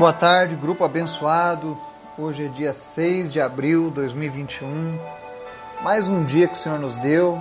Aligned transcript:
Boa 0.00 0.14
tarde, 0.14 0.56
grupo 0.56 0.82
abençoado. 0.82 1.76
Hoje 2.16 2.46
é 2.46 2.48
dia 2.48 2.72
6 2.72 3.34
de 3.34 3.38
abril 3.38 3.88
de 3.88 3.96
2021. 3.96 4.98
Mais 5.82 6.08
um 6.08 6.24
dia 6.24 6.48
que 6.48 6.54
o 6.54 6.56
Senhor 6.56 6.78
nos 6.78 6.96
deu, 6.96 7.38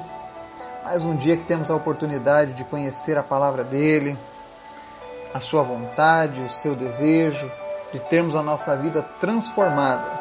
mais 0.84 1.06
um 1.06 1.16
dia 1.16 1.38
que 1.38 1.46
temos 1.46 1.72
a 1.72 1.76
oportunidade 1.76 2.52
de 2.52 2.66
conhecer 2.66 3.18
a 3.18 3.24
palavra 3.24 3.64
dele, 3.64 4.18
a 5.34 5.40
sua 5.40 5.64
vontade, 5.64 6.42
o 6.42 6.50
seu 6.50 6.76
desejo, 6.76 7.50
de 7.94 8.00
termos 8.02 8.36
a 8.36 8.44
nossa 8.44 8.76
vida 8.76 9.04
transformada. 9.22 10.20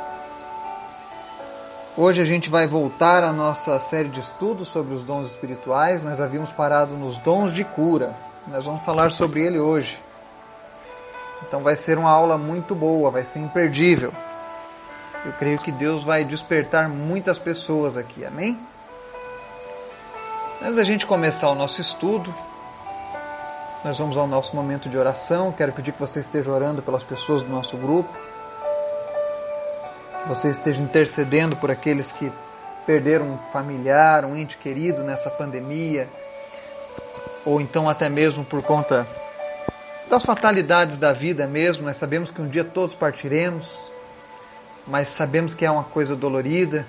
Hoje 1.97 2.23
a 2.23 2.25
gente 2.25 2.49
vai 2.49 2.69
voltar 2.69 3.25
à 3.25 3.33
nossa 3.33 3.81
série 3.81 4.11
de 4.11 4.21
estudos 4.21 4.69
sobre 4.69 4.95
os 4.95 5.03
dons 5.03 5.29
espirituais. 5.29 6.05
Nós 6.05 6.21
havíamos 6.21 6.53
parado 6.53 6.97
nos 6.97 7.19
dons 7.19 7.53
de 7.53 7.65
cura. 7.65 8.15
Nós 8.47 8.65
vamos 8.65 8.83
falar 8.83 9.11
sobre 9.11 9.45
ele 9.45 9.59
hoje. 9.59 9.99
Então 11.47 11.63
vai 11.63 11.77
ser 11.77 11.99
uma 11.99 12.11
aula 12.11 12.37
muito 12.37 12.75
boa, 12.75 13.11
vai 13.11 13.25
ser 13.25 13.39
imperdível. 13.39 14.13
Eu 15.25 15.33
creio 15.33 15.59
que 15.59 15.73
Deus 15.73 16.05
vai 16.05 16.25
despertar 16.25 16.89
muitas 16.89 17.39
pessoas 17.39 17.97
aqui, 17.97 18.25
amém? 18.25 18.59
Antes 20.63 20.77
da 20.77 20.85
gente 20.85 21.07
começar 21.07 21.49
o 21.51 21.55
nosso 21.55 21.81
estudo, 21.81 22.35
nós 23.85 23.99
vamos 23.99 24.17
ao 24.17 24.27
nosso 24.27 24.57
momento 24.57 24.89
de 24.89 24.99
oração. 24.99 25.53
Quero 25.53 25.73
pedir 25.73 25.93
que 25.93 26.01
você 26.01 26.21
esteja 26.21 26.51
orando 26.51 26.83
pelas 26.83 27.05
pessoas 27.05 27.43
do 27.43 27.49
nosso 27.49 27.77
grupo, 27.77 28.13
que 30.23 30.29
você 30.29 30.51
esteja 30.51 30.83
intercedendo 30.83 31.57
por 31.57 31.71
aqueles 31.71 32.11
que 32.11 32.33
perderam 32.85 33.27
um 33.27 33.39
familiar, 33.53 34.25
um 34.25 34.35
ente 34.35 34.59
querido 34.59 35.03
nessa 35.03 35.31
pandemia, 35.31 36.09
ou 37.45 37.61
então 37.61 37.89
até 37.89 38.09
mesmo 38.09 38.45
por 38.45 38.63
conta 38.63 39.07
das 40.09 40.25
fatalidades 40.25 40.99
da 40.99 41.13
vida 41.13 41.47
mesmo. 41.47 41.85
Nós 41.85 41.97
sabemos 41.97 42.31
que 42.31 42.41
um 42.41 42.49
dia 42.49 42.65
todos 42.65 42.95
partiremos, 42.95 43.79
mas 44.87 45.09
sabemos 45.09 45.55
que 45.55 45.65
é 45.65 45.71
uma 45.71 45.85
coisa 45.85 46.17
dolorida 46.17 46.87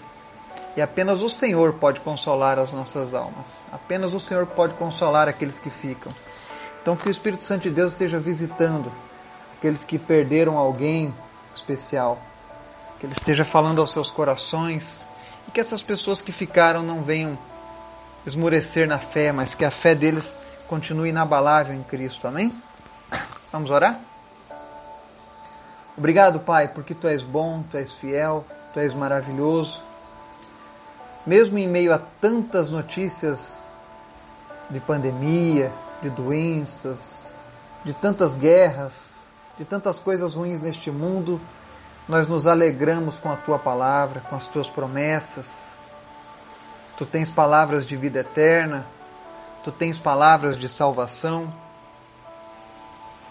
e 0.75 0.81
apenas 0.81 1.21
o 1.21 1.29
Senhor 1.29 1.73
pode 1.73 1.99
consolar 1.99 2.57
as 2.57 2.71
nossas 2.71 3.13
almas. 3.13 3.63
Apenas 3.71 4.13
o 4.13 4.19
Senhor 4.19 4.45
pode 4.45 4.73
consolar 4.75 5.27
aqueles 5.27 5.59
que 5.59 5.69
ficam. 5.69 6.11
Então 6.81 6.95
que 6.95 7.07
o 7.07 7.11
Espírito 7.11 7.43
Santo 7.43 7.63
de 7.63 7.71
Deus 7.71 7.91
esteja 7.91 8.19
visitando 8.19 8.91
aqueles 9.57 9.83
que 9.83 9.99
perderam 9.99 10.57
alguém 10.57 11.13
especial, 11.53 12.17
que 12.99 13.05
ele 13.05 13.13
esteja 13.13 13.43
falando 13.43 13.81
aos 13.81 13.91
seus 13.91 14.09
corações 14.09 15.09
e 15.47 15.51
que 15.51 15.59
essas 15.59 15.81
pessoas 15.81 16.21
que 16.21 16.31
ficaram 16.31 16.81
não 16.81 17.01
venham 17.01 17.37
esmorecer 18.25 18.87
na 18.87 18.99
fé, 18.99 19.31
mas 19.33 19.53
que 19.53 19.65
a 19.65 19.71
fé 19.71 19.93
deles 19.93 20.37
continue 20.67 21.09
inabalável 21.09 21.75
em 21.75 21.83
Cristo. 21.83 22.27
Amém? 22.27 22.53
Vamos 23.51 23.71
orar? 23.71 23.99
Obrigado, 25.97 26.39
Pai, 26.39 26.67
porque 26.67 26.93
Tu 26.93 27.07
és 27.07 27.23
bom, 27.23 27.63
Tu 27.63 27.77
és 27.77 27.93
fiel, 27.93 28.45
Tu 28.73 28.79
és 28.79 28.93
maravilhoso. 28.93 29.81
Mesmo 31.25 31.57
em 31.57 31.67
meio 31.67 31.93
a 31.93 31.99
tantas 31.99 32.71
notícias 32.71 33.73
de 34.69 34.79
pandemia, 34.79 35.71
de 36.01 36.09
doenças, 36.09 37.37
de 37.83 37.93
tantas 37.93 38.35
guerras, 38.35 39.33
de 39.57 39.65
tantas 39.65 39.99
coisas 39.99 40.35
ruins 40.35 40.61
neste 40.61 40.91
mundo, 40.91 41.41
nós 42.07 42.29
nos 42.29 42.47
alegramos 42.47 43.17
com 43.17 43.31
a 43.31 43.35
Tua 43.35 43.57
palavra, 43.57 44.21
com 44.29 44.35
as 44.35 44.47
Tuas 44.47 44.69
promessas. 44.69 45.69
Tu 46.97 47.05
tens 47.05 47.29
palavras 47.31 47.85
de 47.85 47.97
vida 47.97 48.19
eterna, 48.19 48.85
Tu 49.63 49.71
tens 49.71 49.99
palavras 49.99 50.55
de 50.57 50.69
salvação. 50.69 51.51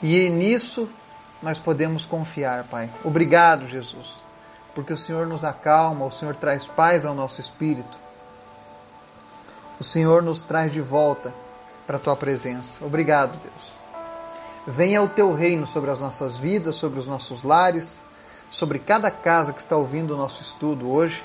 E 0.02 0.28
nisso 0.28 0.88
nós 1.42 1.58
podemos 1.58 2.04
confiar, 2.04 2.64
Pai. 2.64 2.90
Obrigado, 3.04 3.66
Jesus, 3.66 4.16
porque 4.74 4.92
o 4.92 4.96
Senhor 4.96 5.26
nos 5.26 5.44
acalma, 5.44 6.04
o 6.04 6.10
Senhor 6.10 6.36
traz 6.36 6.66
paz 6.66 7.04
ao 7.04 7.14
nosso 7.14 7.40
espírito. 7.40 7.96
O 9.80 9.84
Senhor 9.84 10.22
nos 10.22 10.42
traz 10.42 10.72
de 10.72 10.80
volta 10.80 11.32
para 11.86 11.96
a 11.96 12.00
tua 12.00 12.16
presença. 12.16 12.84
Obrigado, 12.84 13.38
Deus. 13.40 13.72
Venha 14.66 15.02
o 15.02 15.08
teu 15.08 15.32
reino 15.32 15.66
sobre 15.66 15.90
as 15.90 16.00
nossas 16.00 16.36
vidas, 16.36 16.76
sobre 16.76 16.98
os 16.98 17.06
nossos 17.06 17.42
lares, 17.42 18.04
sobre 18.50 18.78
cada 18.78 19.10
casa 19.10 19.52
que 19.52 19.60
está 19.60 19.76
ouvindo 19.76 20.14
o 20.14 20.16
nosso 20.16 20.42
estudo 20.42 20.90
hoje. 20.90 21.22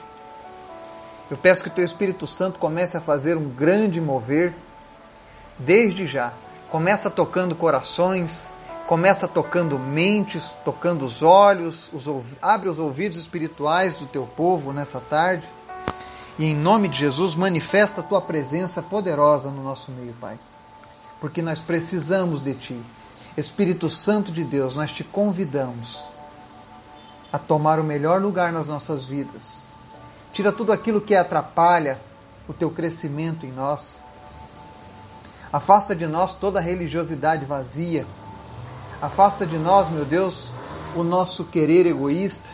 Eu 1.30 1.38
peço 1.38 1.64
que 1.64 1.70
o 1.70 1.72
teu 1.74 1.84
Espírito 1.84 2.28
Santo 2.28 2.60
comece 2.60 2.96
a 2.96 3.02
fazer 3.02 3.36
um 3.36 3.50
grande 3.50 4.00
mover 4.00 4.54
desde 5.58 6.06
já. 6.06 6.32
Começa 6.70 7.10
tocando 7.10 7.56
corações, 7.56 8.54
Começa 8.94 9.28
tocando 9.28 9.80
mentes, 9.80 10.56
tocando 10.64 11.04
os 11.04 11.24
olhos, 11.24 11.90
os, 11.92 12.06
abre 12.40 12.70
os 12.70 12.78
ouvidos 12.78 13.18
espirituais 13.18 13.98
do 13.98 14.06
teu 14.06 14.28
povo 14.28 14.72
nessa 14.72 15.00
tarde. 15.00 15.50
E 16.38 16.46
em 16.46 16.56
nome 16.56 16.88
de 16.88 17.00
Jesus, 17.00 17.34
manifesta 17.34 18.02
a 18.02 18.04
tua 18.04 18.22
presença 18.22 18.84
poderosa 18.84 19.50
no 19.50 19.64
nosso 19.64 19.92
meio, 19.92 20.14
Pai. 20.22 20.38
Porque 21.20 21.42
nós 21.42 21.60
precisamos 21.60 22.44
de 22.44 22.54
ti. 22.54 22.80
Espírito 23.36 23.90
Santo 23.90 24.32
de 24.32 24.44
Deus, 24.44 24.76
nós 24.76 24.92
te 24.92 25.04
convidamos 25.04 26.08
a 27.32 27.40
tomar 27.40 27.80
o 27.80 27.84
melhor 27.84 28.22
lugar 28.22 28.54
nas 28.54 28.68
nossas 28.68 29.06
vidas. 29.06 29.74
Tira 30.32 30.52
tudo 30.52 30.72
aquilo 30.72 31.02
que 31.02 31.16
atrapalha 31.16 32.00
o 32.48 32.54
teu 32.54 32.70
crescimento 32.70 33.44
em 33.44 33.52
nós. 33.52 33.98
Afasta 35.52 35.96
de 35.96 36.06
nós 36.06 36.36
toda 36.36 36.60
religiosidade 36.60 37.44
vazia 37.44 38.06
Afasta 39.04 39.46
de 39.46 39.58
nós, 39.58 39.90
meu 39.90 40.06
Deus, 40.06 40.54
o 40.96 41.04
nosso 41.04 41.44
querer 41.44 41.86
egoísta, 41.86 42.48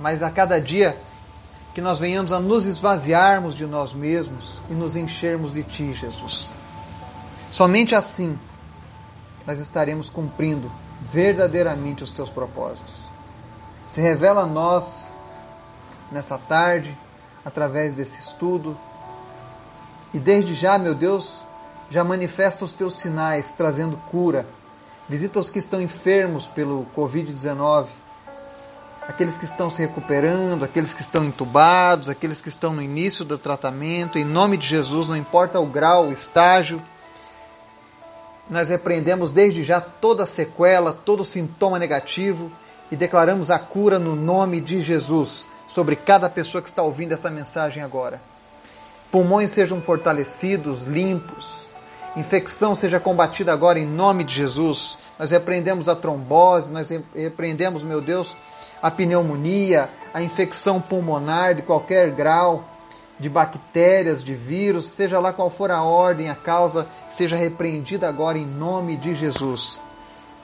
mas 0.00 0.22
a 0.22 0.30
cada 0.30 0.58
dia 0.58 0.98
que 1.74 1.80
nós 1.82 1.98
venhamos 1.98 2.32
a 2.32 2.40
nos 2.40 2.64
esvaziarmos 2.64 3.54
de 3.54 3.66
nós 3.66 3.92
mesmos 3.92 4.62
e 4.70 4.72
nos 4.72 4.96
enchermos 4.96 5.52
de 5.52 5.62
Ti, 5.62 5.92
Jesus. 5.92 6.50
Somente 7.50 7.94
assim 7.94 8.38
nós 9.46 9.58
estaremos 9.58 10.08
cumprindo 10.08 10.72
verdadeiramente 11.12 12.02
os 12.02 12.12
Teus 12.12 12.30
propósitos. 12.30 12.94
Se 13.86 14.00
revela 14.00 14.44
a 14.44 14.46
nós 14.46 15.06
nessa 16.10 16.38
tarde, 16.38 16.96
através 17.44 17.94
desse 17.94 18.22
estudo, 18.22 18.74
e 20.14 20.18
desde 20.18 20.54
já, 20.54 20.78
meu 20.78 20.94
Deus, 20.94 21.42
já 21.90 22.02
manifesta 22.02 22.64
os 22.64 22.72
Teus 22.72 22.94
sinais, 22.94 23.52
trazendo 23.52 23.98
cura, 24.10 24.46
Visita 25.08 25.38
os 25.38 25.48
que 25.48 25.60
estão 25.60 25.80
enfermos 25.80 26.48
pelo 26.48 26.84
Covid-19, 26.96 27.86
aqueles 29.06 29.36
que 29.36 29.44
estão 29.44 29.70
se 29.70 29.80
recuperando, 29.80 30.64
aqueles 30.64 30.92
que 30.92 31.00
estão 31.00 31.24
entubados, 31.24 32.08
aqueles 32.08 32.40
que 32.40 32.48
estão 32.48 32.72
no 32.72 32.82
início 32.82 33.24
do 33.24 33.38
tratamento. 33.38 34.18
Em 34.18 34.24
nome 34.24 34.56
de 34.56 34.66
Jesus, 34.66 35.08
não 35.08 35.16
importa 35.16 35.60
o 35.60 35.66
grau, 35.66 36.08
o 36.08 36.12
estágio, 36.12 36.82
nós 38.50 38.68
repreendemos 38.68 39.32
desde 39.32 39.62
já 39.62 39.80
toda 39.80 40.26
sequela, 40.26 40.92
todo 40.92 41.24
sintoma 41.24 41.78
negativo 41.78 42.50
e 42.90 42.96
declaramos 42.96 43.50
a 43.50 43.58
cura 43.58 43.98
no 43.98 44.14
nome 44.14 44.60
de 44.60 44.80
Jesus 44.80 45.46
sobre 45.66 45.96
cada 45.96 46.28
pessoa 46.28 46.62
que 46.62 46.68
está 46.68 46.82
ouvindo 46.82 47.12
essa 47.12 47.30
mensagem 47.30 47.82
agora. 47.82 48.20
Pulmões 49.10 49.50
sejam 49.50 49.80
fortalecidos, 49.80 50.82
limpos, 50.82 51.70
infecção 52.16 52.74
seja 52.74 52.98
combatida 52.98 53.52
agora 53.52 53.78
em 53.78 53.86
nome 53.86 54.24
de 54.24 54.34
Jesus. 54.34 54.98
Nós 55.18 55.30
repreendemos 55.30 55.88
a 55.88 55.94
trombose, 55.94 56.72
nós 56.72 56.90
repreendemos, 57.14 57.82
meu 57.82 58.00
Deus, 58.00 58.34
a 58.82 58.90
pneumonia, 58.90 59.88
a 60.12 60.22
infecção 60.22 60.80
pulmonar 60.80 61.54
de 61.54 61.62
qualquer 61.62 62.10
grau, 62.10 62.64
de 63.18 63.28
bactérias, 63.28 64.22
de 64.22 64.34
vírus, 64.34 64.86
seja 64.86 65.18
lá 65.18 65.32
qual 65.32 65.48
for 65.48 65.70
a 65.70 65.82
ordem, 65.82 66.28
a 66.28 66.34
causa, 66.34 66.86
seja 67.10 67.36
repreendida 67.36 68.08
agora 68.08 68.36
em 68.36 68.46
nome 68.46 68.96
de 68.96 69.14
Jesus. 69.14 69.78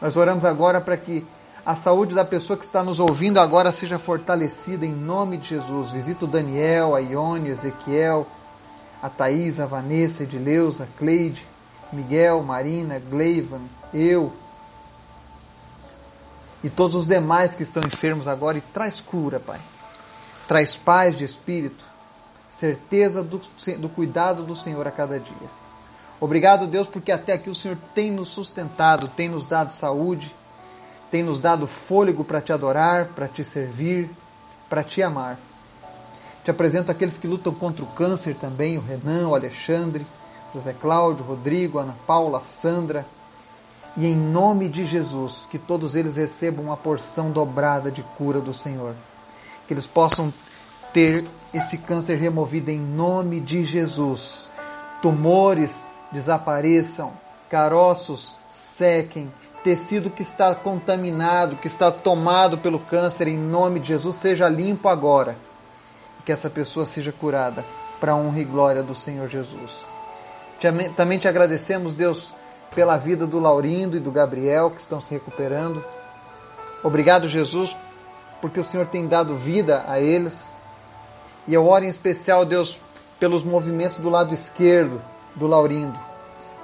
Nós 0.00 0.16
oramos 0.16 0.44
agora 0.44 0.80
para 0.80 0.96
que 0.96 1.24
a 1.64 1.76
saúde 1.76 2.14
da 2.14 2.24
pessoa 2.24 2.56
que 2.56 2.64
está 2.64 2.82
nos 2.82 2.98
ouvindo 2.98 3.38
agora 3.38 3.72
seja 3.72 3.98
fortalecida 3.98 4.84
em 4.84 4.92
nome 4.92 5.36
de 5.36 5.48
Jesus. 5.48 5.92
Visita 5.92 6.24
o 6.24 6.28
Daniel, 6.28 6.96
a 6.96 6.98
Ione, 6.98 7.50
Ezequiel, 7.50 8.26
a 9.00 9.08
Thaís, 9.08 9.60
a 9.60 9.66
Vanessa, 9.66 10.22
a 10.22 10.24
Edileuza, 10.24 10.84
a 10.84 10.98
Cleide, 10.98 11.46
Miguel, 11.92 12.42
Marina, 12.42 12.98
Gleivan, 12.98 13.62
eu 13.92 14.32
e 16.64 16.70
todos 16.70 16.94
os 16.94 17.06
demais 17.06 17.54
que 17.54 17.62
estão 17.62 17.82
enfermos 17.84 18.28
agora 18.28 18.58
e 18.58 18.60
traz 18.60 19.00
cura, 19.00 19.40
Pai. 19.40 19.60
Traz 20.46 20.76
paz 20.76 21.16
de 21.16 21.24
espírito, 21.24 21.84
certeza 22.48 23.22
do, 23.22 23.40
do 23.78 23.88
cuidado 23.88 24.44
do 24.44 24.54
Senhor 24.54 24.86
a 24.86 24.90
cada 24.90 25.18
dia. 25.18 25.62
Obrigado, 26.20 26.66
Deus, 26.66 26.86
porque 26.86 27.10
até 27.10 27.32
aqui 27.32 27.50
o 27.50 27.54
Senhor 27.54 27.76
tem 27.94 28.10
nos 28.12 28.28
sustentado, 28.28 29.08
tem 29.08 29.28
nos 29.28 29.46
dado 29.46 29.72
saúde, 29.72 30.32
tem 31.10 31.22
nos 31.22 31.40
dado 31.40 31.66
fôlego 31.66 32.24
para 32.24 32.40
te 32.40 32.52
adorar, 32.52 33.06
para 33.08 33.26
te 33.26 33.42
servir, 33.42 34.08
para 34.68 34.84
te 34.84 35.02
amar. 35.02 35.38
Te 36.44 36.50
apresento 36.50 36.92
aqueles 36.92 37.16
que 37.16 37.26
lutam 37.26 37.52
contra 37.52 37.84
o 37.84 37.88
câncer 37.88 38.36
também, 38.36 38.78
o 38.78 38.80
Renan, 38.80 39.28
o 39.28 39.34
Alexandre, 39.34 40.06
José 40.54 40.74
Cláudio, 40.74 41.24
Rodrigo, 41.24 41.78
Ana 41.78 41.96
Paula, 42.06 42.42
Sandra 42.44 43.06
E 43.96 44.06
em 44.06 44.16
nome 44.16 44.68
de 44.68 44.84
Jesus, 44.86 45.46
que 45.50 45.58
todos 45.58 45.94
eles 45.94 46.16
recebam 46.16 46.64
uma 46.64 46.76
porção 46.76 47.30
dobrada 47.30 47.90
de 47.90 48.02
cura 48.16 48.40
do 48.40 48.54
Senhor. 48.54 48.94
Que 49.66 49.74
eles 49.74 49.86
possam 49.86 50.32
ter 50.92 51.24
esse 51.52 51.78
câncer 51.78 52.16
removido 52.16 52.70
em 52.70 52.80
nome 52.80 53.40
de 53.40 53.64
Jesus. 53.64 54.48
Tumores 55.02 55.90
desapareçam, 56.10 57.12
caroços 57.50 58.36
sequem, 58.48 59.32
tecido 59.62 60.10
que 60.10 60.22
está 60.22 60.54
contaminado, 60.54 61.56
que 61.56 61.66
está 61.66 61.90
tomado 61.90 62.58
pelo 62.58 62.78
câncer, 62.78 63.28
em 63.28 63.38
nome 63.38 63.80
de 63.80 63.88
Jesus, 63.88 64.16
seja 64.16 64.48
limpo 64.48 64.88
agora. 64.88 65.36
Que 66.24 66.32
essa 66.32 66.48
pessoa 66.48 66.86
seja 66.86 67.12
curada, 67.12 67.64
para 68.00 68.12
a 68.12 68.16
honra 68.16 68.40
e 68.40 68.44
glória 68.44 68.82
do 68.82 68.94
Senhor 68.94 69.28
Jesus. 69.28 69.86
Também 70.96 71.18
te 71.18 71.28
agradecemos, 71.28 71.94
Deus, 71.94 72.32
pela 72.74 72.96
vida 72.96 73.26
do 73.26 73.38
Laurindo 73.38 73.96
e 73.96 74.00
do 74.00 74.10
Gabriel, 74.10 74.70
que 74.70 74.80
estão 74.80 75.00
se 75.00 75.10
recuperando. 75.10 75.84
Obrigado, 76.82 77.28
Jesus, 77.28 77.76
porque 78.40 78.60
o 78.60 78.64
Senhor 78.64 78.86
tem 78.86 79.06
dado 79.06 79.36
vida 79.36 79.84
a 79.88 80.00
eles. 80.00 80.56
E 81.46 81.54
eu 81.54 81.66
oro 81.66 81.84
em 81.84 81.88
especial, 81.88 82.44
Deus, 82.44 82.78
pelos 83.18 83.42
movimentos 83.44 83.98
do 83.98 84.08
lado 84.08 84.32
esquerdo 84.32 85.00
do 85.34 85.46
Laurindo 85.46 86.12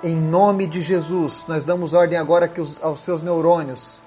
em 0.03 0.15
nome 0.15 0.67
de 0.67 0.81
Jesus, 0.81 1.45
nós 1.49 1.65
damos 1.65 1.93
ordem 1.93 2.19
agora 2.19 2.47
que 2.47 2.61
os, 2.61 2.83
aos 2.83 3.01
seus 3.01 3.21
neurônios 3.21 4.01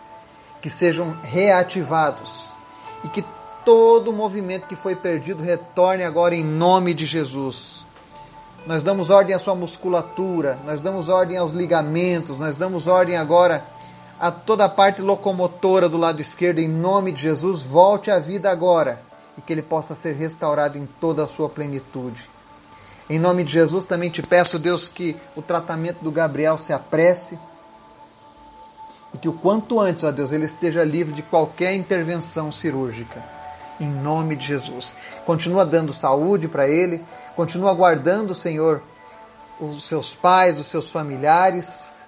que 0.62 0.70
sejam 0.70 1.18
reativados 1.22 2.54
e 3.04 3.10
que 3.10 3.26
todo 3.66 4.14
movimento 4.14 4.68
que 4.68 4.76
foi 4.76 4.96
perdido 4.96 5.44
retorne 5.44 6.04
agora 6.04 6.36
em 6.36 6.44
nome 6.44 6.94
de 6.94 7.06
Jesus. 7.06 7.86
Nós 8.66 8.84
damos 8.84 9.10
ordem 9.10 9.36
à 9.36 9.40
sua 9.40 9.56
musculatura, 9.56 10.60
nós 10.66 10.82
damos 10.82 11.10
ordem 11.10 11.38
aos 11.38 11.52
ligamentos, 11.52 12.38
nós 12.38 12.58
damos 12.58 12.88
ordem 12.88 13.18
agora 13.18 13.66
a 14.20 14.30
toda 14.30 14.66
a 14.66 14.70
parte 14.70 15.02
locomotora 15.02 15.90
do 15.90 15.98
lado 15.98 16.22
esquerdo, 16.22 16.60
em 16.60 16.68
nome 16.68 17.12
de 17.12 17.24
Jesus, 17.24 17.64
volte 17.64 18.12
à 18.12 18.20
vida 18.20 18.52
agora 18.52 19.02
e 19.36 19.42
que 19.42 19.52
ele 19.52 19.64
possa 19.64 19.96
ser 19.96 20.14
restaurado 20.14 20.78
em 20.78 20.86
toda 20.86 21.24
a 21.24 21.28
sua 21.28 21.50
plenitude. 21.50 22.30
Em 23.10 23.18
nome 23.18 23.44
de 23.44 23.52
Jesus 23.52 23.84
também 23.84 24.12
te 24.12 24.22
peço, 24.22 24.60
Deus, 24.60 24.88
que 24.88 25.18
o 25.36 25.42
tratamento 25.42 26.04
do 26.04 26.12
Gabriel 26.12 26.58
se 26.58 26.72
apresse 26.72 27.38
e 29.14 29.18
que 29.18 29.28
o 29.28 29.34
quanto 29.34 29.80
antes, 29.80 30.04
ó 30.04 30.12
Deus, 30.12 30.32
ele 30.32 30.46
esteja 30.46 30.84
livre 30.84 31.14
de 31.14 31.24
qualquer 31.24 31.74
intervenção 31.74 32.52
cirúrgica. 32.52 33.22
Em 33.80 33.90
nome 33.90 34.36
de 34.36 34.46
Jesus. 34.46 34.96
Continua 35.26 35.66
dando 35.66 35.94
saúde 35.94 36.48
para 36.48 36.70
ele, 36.70 37.04
continua 37.36 37.74
guardando, 37.74 38.36
Senhor, 38.36 38.82
os 39.60 39.84
seus 39.88 40.14
pais, 40.14 40.60
os 40.60 40.68
seus 40.68 40.90
familiares. 40.90 42.00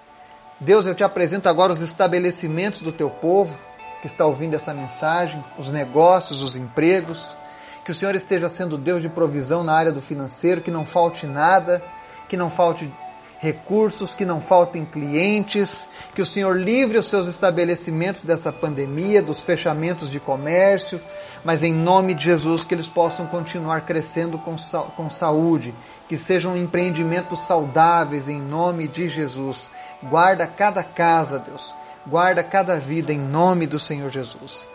Deus, 0.60 0.86
eu 0.86 0.94
te 0.94 1.04
apresento 1.04 1.48
agora 1.48 1.72
os 1.72 1.82
estabelecimentos 1.82 2.80
do 2.80 2.92
teu 2.92 3.10
povo 3.10 3.56
que 4.00 4.06
está 4.06 4.26
ouvindo 4.26 4.54
essa 4.54 4.74
mensagem, 4.74 5.42
os 5.58 5.70
negócios, 5.70 6.42
os 6.42 6.56
empregos. 6.56 7.36
Que 7.84 7.90
o 7.90 7.94
Senhor 7.94 8.14
esteja 8.14 8.48
sendo 8.48 8.76
Deus 8.76 9.00
de 9.00 9.08
provisão 9.08 9.64
na 9.64 9.74
área 9.74 9.92
do 9.92 10.00
financeiro, 10.00 10.60
que 10.60 10.70
não 10.70 10.84
falte 10.84 11.26
nada, 11.26 11.82
que 12.28 12.36
não 12.36 12.50
falte 12.50 12.92
recursos, 13.38 14.14
que 14.14 14.24
não 14.24 14.40
faltem 14.40 14.84
clientes, 14.84 15.86
que 16.14 16.22
o 16.22 16.26
Senhor 16.26 16.56
livre 16.56 16.98
os 16.98 17.06
seus 17.06 17.26
estabelecimentos 17.26 18.22
dessa 18.22 18.52
pandemia, 18.52 19.22
dos 19.22 19.42
fechamentos 19.42 20.10
de 20.10 20.18
comércio, 20.18 21.00
mas 21.44 21.62
em 21.62 21.72
nome 21.72 22.14
de 22.14 22.24
Jesus 22.24 22.64
que 22.64 22.74
eles 22.74 22.88
possam 22.88 23.26
continuar 23.26 23.82
crescendo 23.82 24.38
com, 24.38 24.56
com 24.96 25.10
saúde, 25.10 25.74
que 26.08 26.16
sejam 26.16 26.56
empreendimentos 26.56 27.40
saudáveis 27.40 28.28
em 28.28 28.40
nome 28.40 28.88
de 28.88 29.08
Jesus. 29.08 29.68
Guarda 30.02 30.46
cada 30.46 30.82
casa, 30.82 31.38
Deus, 31.38 31.74
guarda 32.06 32.42
cada 32.42 32.78
vida 32.78 33.12
em 33.12 33.18
nome 33.18 33.66
do 33.66 33.78
Senhor 33.78 34.10
Jesus. 34.10 34.66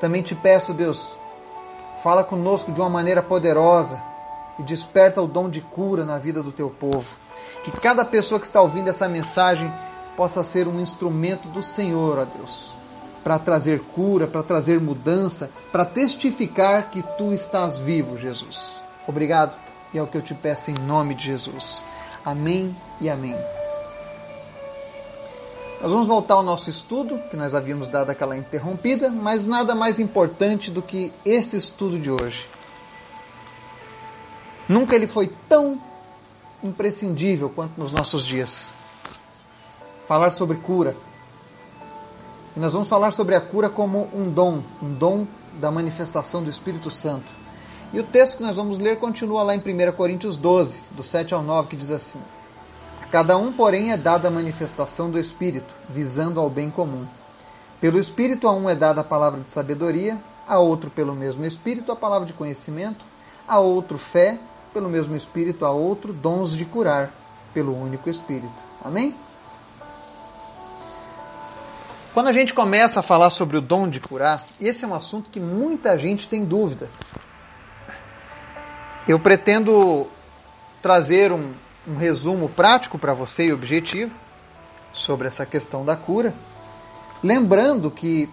Também 0.00 0.22
te 0.22 0.34
peço, 0.34 0.72
Deus, 0.72 1.16
Fala 2.02 2.24
conosco 2.24 2.72
de 2.72 2.80
uma 2.80 2.88
maneira 2.88 3.22
poderosa 3.22 4.00
e 4.58 4.62
desperta 4.62 5.20
o 5.20 5.26
dom 5.26 5.50
de 5.50 5.60
cura 5.60 6.02
na 6.02 6.16
vida 6.16 6.42
do 6.42 6.50
teu 6.50 6.70
povo. 6.70 7.19
Que 7.64 7.70
cada 7.72 8.04
pessoa 8.04 8.40
que 8.40 8.46
está 8.46 8.60
ouvindo 8.60 8.88
essa 8.88 9.08
mensagem 9.08 9.72
possa 10.16 10.42
ser 10.42 10.66
um 10.66 10.80
instrumento 10.80 11.48
do 11.48 11.62
Senhor, 11.62 12.18
ó 12.18 12.24
Deus, 12.24 12.76
para 13.22 13.38
trazer 13.38 13.80
cura, 13.94 14.26
para 14.26 14.42
trazer 14.42 14.80
mudança, 14.80 15.50
para 15.70 15.84
testificar 15.84 16.90
que 16.90 17.02
tu 17.16 17.32
estás 17.32 17.78
vivo, 17.78 18.16
Jesus. 18.16 18.74
Obrigado 19.06 19.56
e 19.92 19.98
é 19.98 20.02
o 20.02 20.06
que 20.06 20.16
eu 20.16 20.22
te 20.22 20.34
peço 20.34 20.70
em 20.70 20.74
nome 20.74 21.14
de 21.14 21.24
Jesus. 21.24 21.84
Amém 22.24 22.74
e 23.00 23.08
amém. 23.08 23.36
Nós 25.80 25.92
vamos 25.92 26.08
voltar 26.08 26.34
ao 26.34 26.42
nosso 26.42 26.68
estudo, 26.68 27.18
que 27.30 27.36
nós 27.36 27.54
havíamos 27.54 27.88
dado 27.88 28.10
aquela 28.10 28.36
interrompida, 28.36 29.08
mas 29.08 29.46
nada 29.46 29.74
mais 29.74 29.98
importante 29.98 30.70
do 30.70 30.82
que 30.82 31.10
esse 31.24 31.56
estudo 31.56 31.98
de 31.98 32.10
hoje. 32.10 32.46
Nunca 34.68 34.94
ele 34.94 35.06
foi 35.06 35.32
tão 35.48 35.80
imprescindível 36.62 37.48
quanto 37.48 37.80
nos 37.80 37.92
nossos 37.92 38.24
dias. 38.24 38.66
Falar 40.06 40.30
sobre 40.30 40.56
cura. 40.58 40.96
E 42.56 42.60
nós 42.60 42.72
vamos 42.72 42.88
falar 42.88 43.12
sobre 43.12 43.34
a 43.34 43.40
cura 43.40 43.68
como 43.68 44.08
um 44.12 44.30
dom, 44.30 44.62
um 44.82 44.92
dom 44.92 45.26
da 45.54 45.70
manifestação 45.70 46.42
do 46.42 46.50
Espírito 46.50 46.90
Santo. 46.90 47.26
E 47.92 47.98
o 47.98 48.04
texto 48.04 48.36
que 48.36 48.42
nós 48.42 48.56
vamos 48.56 48.78
ler 48.78 48.98
continua 48.98 49.42
lá 49.42 49.54
em 49.54 49.58
1 49.58 49.92
Coríntios 49.92 50.36
12, 50.36 50.80
do 50.92 51.02
7 51.02 51.34
ao 51.34 51.42
9, 51.42 51.68
que 51.68 51.76
diz 51.76 51.90
assim: 51.90 52.20
Cada 53.10 53.36
um, 53.36 53.52
porém, 53.52 53.92
é 53.92 53.96
dada 53.96 54.28
a 54.28 54.30
manifestação 54.30 55.10
do 55.10 55.18
Espírito, 55.18 55.74
visando 55.88 56.38
ao 56.38 56.48
bem 56.48 56.70
comum. 56.70 57.06
Pelo 57.80 57.98
Espírito 57.98 58.46
a 58.46 58.52
um 58.52 58.68
é 58.68 58.74
dada 58.74 59.00
a 59.00 59.04
palavra 59.04 59.40
de 59.40 59.50
sabedoria, 59.50 60.20
a 60.46 60.58
outro 60.58 60.90
pelo 60.90 61.14
mesmo 61.14 61.44
Espírito 61.44 61.90
a 61.90 61.96
palavra 61.96 62.26
de 62.26 62.32
conhecimento, 62.32 63.04
a 63.48 63.58
outro 63.58 63.98
fé, 63.98 64.38
pelo 64.72 64.88
mesmo 64.88 65.16
Espírito 65.16 65.64
a 65.64 65.70
outro 65.70 66.12
dons 66.12 66.56
de 66.56 66.64
curar, 66.64 67.10
pelo 67.52 67.76
único 67.76 68.08
Espírito. 68.08 68.52
Amém? 68.84 69.14
Quando 72.12 72.26
a 72.26 72.32
gente 72.32 72.52
começa 72.52 73.00
a 73.00 73.02
falar 73.02 73.30
sobre 73.30 73.56
o 73.56 73.60
dom 73.60 73.88
de 73.88 74.00
curar, 74.00 74.44
esse 74.60 74.84
é 74.84 74.88
um 74.88 74.94
assunto 74.94 75.30
que 75.30 75.38
muita 75.38 75.96
gente 75.96 76.28
tem 76.28 76.44
dúvida. 76.44 76.88
Eu 79.06 79.20
pretendo 79.20 80.08
trazer 80.82 81.30
um, 81.30 81.52
um 81.86 81.96
resumo 81.96 82.48
prático 82.48 82.98
para 82.98 83.14
você 83.14 83.46
e 83.46 83.52
objetivo 83.52 84.14
sobre 84.92 85.28
essa 85.28 85.46
questão 85.46 85.84
da 85.84 85.94
cura. 85.94 86.34
Lembrando 87.22 87.90
que 87.90 88.28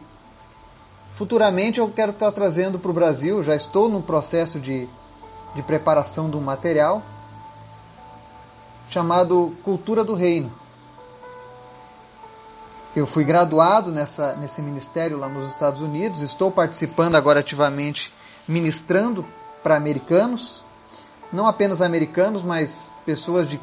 futuramente 1.14 1.80
eu 1.80 1.90
quero 1.90 2.12
estar 2.12 2.32
trazendo 2.32 2.80
para 2.80 2.92
o 2.92 2.94
Brasil, 2.94 3.44
já 3.44 3.56
estou 3.56 3.90
no 3.90 4.02
processo 4.02 4.60
de, 4.60 4.88
de 5.56 5.62
preparação 5.62 6.30
de 6.30 6.38
um 6.38 6.42
material 6.42 7.02
chamado 8.90 9.54
Cultura 9.64 10.04
do 10.04 10.14
Reino. 10.14 10.52
Eu 12.96 13.06
fui 13.06 13.24
graduado 13.24 13.92
nessa, 13.92 14.36
nesse 14.36 14.62
ministério 14.62 15.18
lá 15.18 15.28
nos 15.28 15.48
Estados 15.48 15.82
Unidos, 15.82 16.22
estou 16.22 16.50
participando 16.50 17.16
agora 17.16 17.42
ativamente, 17.42 18.12
ministrando 18.48 19.26
para 19.62 19.76
americanos 19.76 20.66
não 21.32 21.48
apenas 21.48 21.82
americanos, 21.82 22.44
mas 22.44 22.92
pessoas 23.06 23.48
de, 23.48 23.60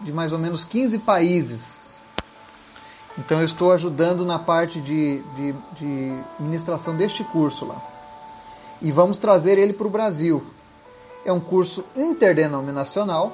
de 0.00 0.12
mais 0.12 0.32
ou 0.32 0.38
menos 0.38 0.64
15 0.64 0.98
países. 0.98 1.94
Então 3.16 3.38
eu 3.38 3.46
estou 3.46 3.72
ajudando 3.72 4.24
na 4.24 4.38
parte 4.38 4.80
de, 4.80 5.22
de, 5.36 5.54
de 5.78 6.18
ministração 6.40 6.96
deste 6.96 7.22
curso 7.24 7.64
lá. 7.66 7.80
E 8.82 8.90
vamos 8.90 9.16
trazer 9.16 9.56
ele 9.58 9.72
para 9.72 9.86
o 9.86 9.90
Brasil. 9.90 10.44
É 11.24 11.32
um 11.32 11.40
curso 11.40 11.84
interdenominacional, 11.96 13.32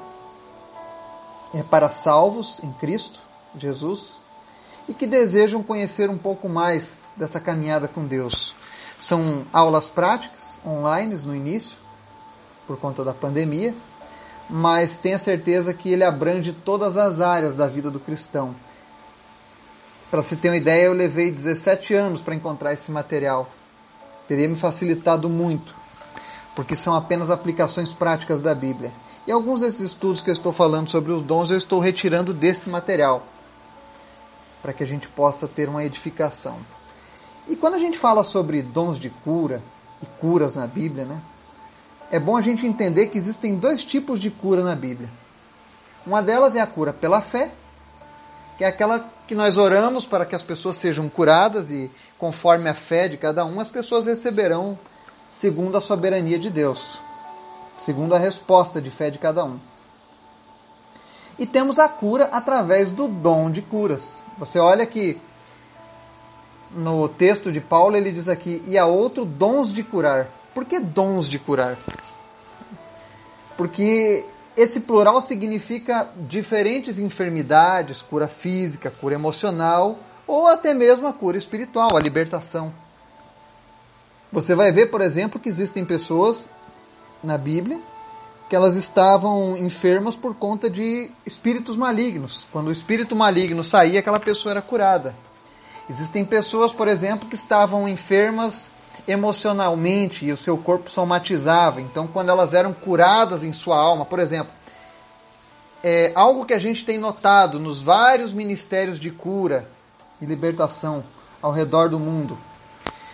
é 1.53 1.63
para 1.63 1.91
salvos 1.91 2.61
em 2.63 2.73
Cristo, 2.75 3.21
Jesus, 3.57 4.21
e 4.89 4.95
que 4.95 5.07
desejam 5.07 5.63
conhecer 5.63 6.09
um 6.09 6.19
pouco 6.19 6.49
mais 6.49 7.03
dessa 7.17 7.41
caminhada 7.41 7.89
com 7.89 8.07
Deus. 8.07 8.55
São 8.99 9.45
aulas 9.53 9.87
práticas, 9.87 10.61
online 10.65 11.15
no 11.25 11.35
início, 11.35 11.77
por 12.67 12.77
conta 12.79 13.03
da 13.03 13.13
pandemia, 13.13 13.75
mas 14.49 14.97
tenha 14.97 15.19
certeza 15.19 15.73
que 15.75 15.91
ele 15.91 16.05
abrange 16.05 16.53
todas 16.53 16.97
as 16.97 17.21
áreas 17.21 17.57
da 17.57 17.67
vida 17.67 17.91
do 17.91 17.99
cristão. 17.99 18.55
Para 20.11 20.23
se 20.23 20.37
ter 20.37 20.49
uma 20.49 20.57
ideia, 20.57 20.87
eu 20.87 20.93
levei 20.93 21.31
17 21.31 21.95
anos 21.95 22.21
para 22.21 22.35
encontrar 22.35 22.73
esse 22.73 22.91
material. 22.91 23.49
Teria 24.27 24.49
me 24.49 24.57
facilitado 24.57 25.29
muito, 25.29 25.75
porque 26.61 26.77
são 26.77 26.95
apenas 26.95 27.31
aplicações 27.31 27.91
práticas 27.91 28.43
da 28.43 28.55
Bíblia. 28.55 28.93
E 29.27 29.33
alguns 29.33 29.61
desses 29.61 29.81
estudos 29.81 30.21
que 30.21 30.29
eu 30.29 30.35
estou 30.35 30.53
falando 30.53 30.91
sobre 30.91 31.11
os 31.11 31.23
dons 31.23 31.51
eu 31.51 31.57
estou 31.57 31.81
retirando 31.81 32.35
desse 32.35 32.69
material, 32.69 33.23
para 34.61 34.75
que 34.75 34.85
a 34.85 34.87
gente 34.87 35.09
possa 35.09 35.49
ter 35.49 35.71
uma 35.71 35.83
edificação. 35.83 36.59
E 37.49 37.57
quando 37.57 37.77
a 37.77 37.79
gente 37.79 37.97
fala 37.97 38.23
sobre 38.23 38.61
dons 38.61 38.99
de 38.99 39.09
cura 39.09 39.63
e 40.03 40.07
curas 40.21 40.55
na 40.55 40.67
Bíblia, 40.67 41.07
né? 41.07 41.23
é 42.13 42.21
bom 42.21 42.37
a 42.37 42.43
gente 42.43 42.67
entender 42.67 43.07
que 43.07 43.17
existem 43.17 43.57
dois 43.57 43.83
tipos 43.83 44.21
de 44.21 44.31
cura 44.31 44.63
na 44.63 44.77
Bíblia. 44.77 45.09
Uma 46.07 46.23
delas 46.23 46.55
é 46.55 46.61
a 46.61 46.67
cura 46.67 46.93
pela 46.93 47.23
fé, 47.23 47.53
que 48.59 48.65
é 48.65 48.67
aquela 48.67 49.11
que 49.27 49.35
nós 49.35 49.57
oramos 49.57 50.05
para 50.05 50.27
que 50.27 50.37
as 50.37 50.43
pessoas 50.43 50.77
sejam 50.77 51.09
curadas 51.09 51.71
e 51.71 51.91
conforme 52.19 52.69
a 52.69 52.75
fé 52.75 53.09
de 53.09 53.17
cada 53.17 53.47
um, 53.47 53.61
as 53.61 53.71
pessoas 53.71 54.05
receberão 54.05 54.79
segundo 55.31 55.77
a 55.77 55.81
soberania 55.81 56.39
de 56.39 56.51
Deus, 56.51 57.01
segundo 57.79 58.15
a 58.15 58.19
resposta 58.19 58.81
de 58.81 58.91
fé 58.91 59.11
de 59.11 59.19
cada 59.19 59.45
um. 59.45 59.59
E 61.39 61.47
temos 61.47 61.79
a 61.79 61.89
cura 61.89 62.25
através 62.33 62.91
do 62.91 63.09
dom 63.09 63.51
de 63.51 63.63
curas. 63.63 64.25
Você 64.39 64.59
olha 64.59 64.85
que 64.85 65.19
no 66.71 67.09
texto 67.09 67.51
de 67.51 67.61
Paulo 67.61 67.97
ele 67.97 68.13
diz 68.13 68.29
aqui: 68.29 68.63
e 68.67 68.77
há 68.77 68.85
outro 68.85 69.25
dons 69.25 69.73
de 69.73 69.83
curar. 69.83 70.29
Por 70.53 70.65
que 70.65 70.79
dons 70.79 71.29
de 71.29 71.39
curar? 71.39 71.79
Porque 73.57 74.25
esse 74.57 74.81
plural 74.81 75.23
significa 75.23 76.09
diferentes 76.17 76.99
enfermidades, 76.99 78.03
cura 78.03 78.29
física, 78.29 78.91
cura 78.91 79.15
emocional 79.15 79.99
ou 80.27 80.47
até 80.47 80.75
mesmo 80.75 81.07
a 81.07 81.13
cura 81.13 81.39
espiritual, 81.39 81.97
a 81.97 82.01
libertação. 82.01 82.73
Você 84.33 84.55
vai 84.55 84.71
ver, 84.71 84.87
por 84.87 85.01
exemplo, 85.01 85.41
que 85.41 85.49
existem 85.49 85.85
pessoas 85.85 86.49
na 87.23 87.37
Bíblia 87.37 87.81
que 88.49 88.57
elas 88.57 88.75
estavam 88.75 89.57
enfermas 89.57 90.17
por 90.17 90.35
conta 90.35 90.69
de 90.69 91.09
espíritos 91.25 91.77
malignos. 91.77 92.49
Quando 92.51 92.67
o 92.67 92.73
espírito 92.73 93.15
maligno 93.15 93.63
saía, 93.63 94.01
aquela 94.01 94.19
pessoa 94.19 94.51
era 94.51 94.61
curada. 94.61 95.15
Existem 95.89 96.25
pessoas, 96.25 96.73
por 96.73 96.89
exemplo, 96.89 97.29
que 97.29 97.37
estavam 97.37 97.89
enfermas 97.89 98.69
emocionalmente 99.07 100.25
e 100.27 100.33
o 100.33 100.37
seu 100.37 100.59
corpo 100.59 100.91
somatizava. 100.91 101.81
Então, 101.81 102.09
quando 102.09 102.31
elas 102.31 102.53
eram 102.53 102.73
curadas 102.73 103.45
em 103.45 103.53
sua 103.53 103.77
alma, 103.77 104.05
por 104.05 104.19
exemplo, 104.19 104.53
é 105.83 106.11
algo 106.17 106.45
que 106.45 106.55
a 106.55 106.59
gente 106.59 106.85
tem 106.85 106.99
notado 106.99 107.61
nos 107.61 107.81
vários 107.81 108.33
ministérios 108.33 108.99
de 108.99 109.13
cura 109.13 109.69
e 110.21 110.27
libertação 110.27 111.05
ao 111.41 111.53
redor 111.53 111.89
do 111.89 112.01
mundo 112.01 112.37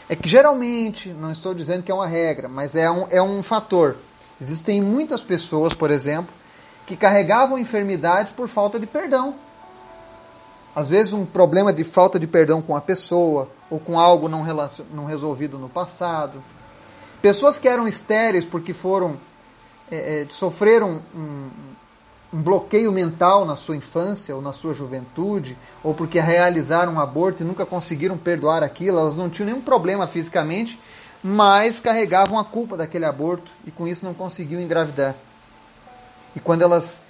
é 0.08 0.14
que 0.16 0.28
geralmente, 0.28 1.08
não 1.08 1.32
estou 1.32 1.54
dizendo 1.54 1.82
que 1.82 1.90
é 1.90 1.94
uma 1.94 2.06
regra, 2.06 2.48
mas 2.48 2.74
é 2.76 2.90
um, 2.90 3.06
é 3.10 3.20
um 3.20 3.42
fator. 3.42 3.96
Existem 4.40 4.80
muitas 4.80 5.22
pessoas, 5.22 5.74
por 5.74 5.90
exemplo, 5.90 6.32
que 6.86 6.96
carregavam 6.96 7.58
enfermidades 7.58 8.32
por 8.32 8.48
falta 8.48 8.78
de 8.78 8.86
perdão. 8.86 9.34
Às 10.74 10.90
vezes 10.90 11.12
um 11.12 11.24
problema 11.24 11.72
de 11.72 11.82
falta 11.82 12.18
de 12.18 12.26
perdão 12.26 12.60
com 12.60 12.76
a 12.76 12.80
pessoa, 12.80 13.48
ou 13.70 13.80
com 13.80 13.98
algo 13.98 14.28
não, 14.28 14.44
não 14.92 15.06
resolvido 15.06 15.58
no 15.58 15.68
passado. 15.68 16.42
Pessoas 17.20 17.58
que 17.58 17.66
eram 17.66 17.88
estéreis 17.88 18.44
porque 18.44 18.72
foram 18.72 19.18
é, 19.90 20.22
é, 20.22 20.26
sofreram 20.28 21.00
um, 21.14 21.48
um 22.36 22.42
bloqueio 22.42 22.92
mental 22.92 23.46
na 23.46 23.56
sua 23.56 23.76
infância 23.76 24.36
ou 24.36 24.42
na 24.42 24.52
sua 24.52 24.74
juventude, 24.74 25.56
ou 25.82 25.94
porque 25.94 26.20
realizaram 26.20 26.92
um 26.92 27.00
aborto 27.00 27.42
e 27.42 27.46
nunca 27.46 27.64
conseguiram 27.64 28.18
perdoar 28.18 28.62
aquilo, 28.62 28.98
elas 28.98 29.16
não 29.16 29.30
tinham 29.30 29.46
nenhum 29.46 29.62
problema 29.62 30.06
fisicamente, 30.06 30.78
mas 31.22 31.80
carregavam 31.80 32.38
a 32.38 32.44
culpa 32.44 32.76
daquele 32.76 33.06
aborto 33.06 33.50
e 33.64 33.70
com 33.70 33.88
isso 33.88 34.04
não 34.04 34.12
conseguiam 34.12 34.60
engravidar. 34.60 35.14
E 36.34 36.40
quando 36.40 36.60
elas 36.60 37.00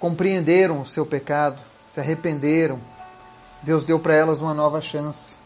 compreenderam 0.00 0.80
o 0.80 0.86
seu 0.86 1.06
pecado, 1.06 1.60
se 1.88 2.00
arrependeram, 2.00 2.80
Deus 3.62 3.84
deu 3.84 4.00
para 4.00 4.14
elas 4.14 4.40
uma 4.40 4.52
nova 4.52 4.80
chance. 4.80 5.36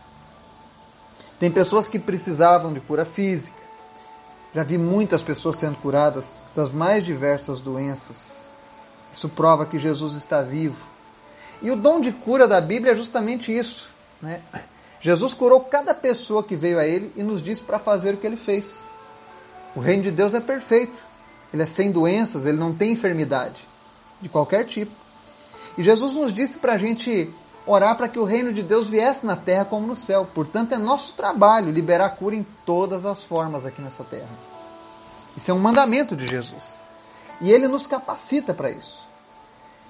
Tem 1.38 1.50
pessoas 1.50 1.86
que 1.86 1.98
precisavam 1.98 2.72
de 2.72 2.80
cura 2.80 3.04
física. 3.04 3.60
Já 4.54 4.62
vi 4.62 4.78
muitas 4.78 5.20
pessoas 5.20 5.58
sendo 5.58 5.76
curadas 5.76 6.42
das 6.56 6.72
mais 6.72 7.04
diversas 7.04 7.60
doenças. 7.60 8.47
Isso 9.12 9.28
prova 9.28 9.66
que 9.66 9.78
Jesus 9.78 10.14
está 10.14 10.42
vivo. 10.42 10.86
E 11.60 11.70
o 11.70 11.76
dom 11.76 12.00
de 12.00 12.12
cura 12.12 12.46
da 12.46 12.60
Bíblia 12.60 12.92
é 12.92 12.96
justamente 12.96 13.56
isso. 13.56 13.88
Né? 14.20 14.40
Jesus 15.00 15.34
curou 15.34 15.60
cada 15.60 15.94
pessoa 15.94 16.42
que 16.42 16.56
veio 16.56 16.78
a 16.78 16.86
Ele 16.86 17.12
e 17.16 17.22
nos 17.22 17.42
disse 17.42 17.62
para 17.62 17.78
fazer 17.78 18.14
o 18.14 18.16
que 18.16 18.26
Ele 18.26 18.36
fez. 18.36 18.84
O 19.74 19.80
reino 19.80 20.02
de 20.02 20.10
Deus 20.10 20.34
é 20.34 20.40
perfeito. 20.40 20.98
Ele 21.52 21.62
é 21.62 21.66
sem 21.66 21.90
doenças, 21.90 22.44
ele 22.44 22.58
não 22.58 22.74
tem 22.74 22.92
enfermidade 22.92 23.66
de 24.20 24.28
qualquer 24.28 24.64
tipo. 24.64 24.92
E 25.76 25.82
Jesus 25.82 26.14
nos 26.14 26.32
disse 26.32 26.58
para 26.58 26.74
a 26.74 26.78
gente 26.78 27.32
orar 27.66 27.96
para 27.96 28.08
que 28.08 28.18
o 28.18 28.24
reino 28.24 28.52
de 28.52 28.62
Deus 28.62 28.88
viesse 28.88 29.24
na 29.24 29.36
terra 29.36 29.64
como 29.64 29.86
no 29.86 29.96
céu. 29.96 30.26
Portanto, 30.34 30.74
é 30.74 30.78
nosso 30.78 31.14
trabalho 31.14 31.70
liberar 31.70 32.10
cura 32.10 32.34
em 32.34 32.44
todas 32.66 33.06
as 33.06 33.24
formas 33.24 33.64
aqui 33.64 33.80
nessa 33.80 34.04
terra. 34.04 34.28
Isso 35.36 35.50
é 35.50 35.54
um 35.54 35.58
mandamento 35.58 36.16
de 36.16 36.26
Jesus. 36.26 36.80
E 37.40 37.52
ele 37.52 37.68
nos 37.68 37.86
capacita 37.86 38.52
para 38.52 38.70
isso. 38.70 39.06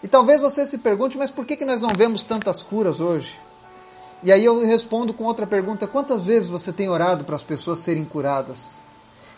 E 0.02 0.08
talvez 0.08 0.40
você 0.40 0.66
se 0.66 0.78
pergunte, 0.78 1.18
mas 1.18 1.30
por 1.30 1.44
que, 1.44 1.56
que 1.56 1.64
nós 1.64 1.82
não 1.82 1.90
vemos 1.96 2.22
tantas 2.22 2.62
curas 2.62 3.00
hoje? 3.00 3.38
E 4.22 4.32
aí 4.32 4.44
eu 4.44 4.64
respondo 4.66 5.12
com 5.12 5.24
outra 5.24 5.46
pergunta: 5.46 5.86
quantas 5.86 6.24
vezes 6.24 6.48
você 6.48 6.72
tem 6.72 6.88
orado 6.88 7.24
para 7.24 7.36
as 7.36 7.42
pessoas 7.42 7.80
serem 7.80 8.04
curadas? 8.04 8.82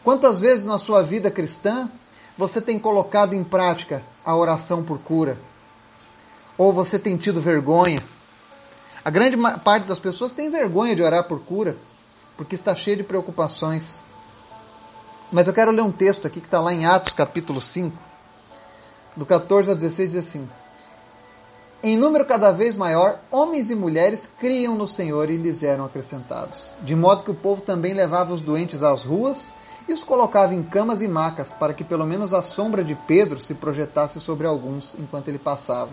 Quantas 0.02 0.40
vezes 0.40 0.64
na 0.64 0.78
sua 0.78 1.02
vida 1.02 1.30
cristã 1.30 1.90
você 2.36 2.60
tem 2.60 2.78
colocado 2.78 3.34
em 3.34 3.44
prática 3.44 4.02
a 4.24 4.34
oração 4.34 4.82
por 4.82 4.98
cura? 4.98 5.38
Ou 6.56 6.72
você 6.72 6.98
tem 6.98 7.16
tido 7.16 7.40
vergonha? 7.40 8.00
A 9.04 9.10
grande 9.10 9.36
parte 9.62 9.86
das 9.86 9.98
pessoas 9.98 10.32
tem 10.32 10.50
vergonha 10.50 10.94
de 10.94 11.02
orar 11.02 11.24
por 11.24 11.40
cura, 11.40 11.76
porque 12.36 12.54
está 12.54 12.74
cheia 12.74 12.96
de 12.96 13.02
preocupações. 13.02 14.02
Mas 15.32 15.46
eu 15.46 15.54
quero 15.54 15.70
ler 15.70 15.82
um 15.82 15.92
texto 15.92 16.26
aqui 16.26 16.40
que 16.40 16.48
está 16.48 16.60
lá 16.60 16.74
em 16.74 16.84
Atos 16.84 17.14
capítulo 17.14 17.60
5, 17.60 17.96
do 19.16 19.24
14 19.24 19.70
a 19.70 19.74
16, 19.74 20.10
diz 20.10 20.26
assim: 20.26 20.48
Em 21.84 21.96
número 21.96 22.24
cada 22.24 22.50
vez 22.50 22.74
maior, 22.74 23.20
homens 23.30 23.70
e 23.70 23.76
mulheres 23.76 24.28
criam 24.40 24.74
no 24.74 24.88
Senhor 24.88 25.30
e 25.30 25.36
lhes 25.36 25.62
eram 25.62 25.84
acrescentados, 25.84 26.74
de 26.82 26.96
modo 26.96 27.22
que 27.22 27.30
o 27.30 27.34
povo 27.34 27.62
também 27.62 27.94
levava 27.94 28.32
os 28.32 28.40
doentes 28.40 28.82
às 28.82 29.04
ruas 29.04 29.52
e 29.88 29.92
os 29.92 30.02
colocava 30.02 30.52
em 30.52 30.64
camas 30.64 31.00
e 31.00 31.06
macas, 31.06 31.52
para 31.52 31.74
que 31.74 31.84
pelo 31.84 32.04
menos 32.04 32.34
a 32.34 32.42
sombra 32.42 32.82
de 32.82 32.96
Pedro 32.96 33.40
se 33.40 33.54
projetasse 33.54 34.20
sobre 34.20 34.48
alguns 34.48 34.96
enquanto 34.98 35.28
ele 35.28 35.38
passava. 35.38 35.92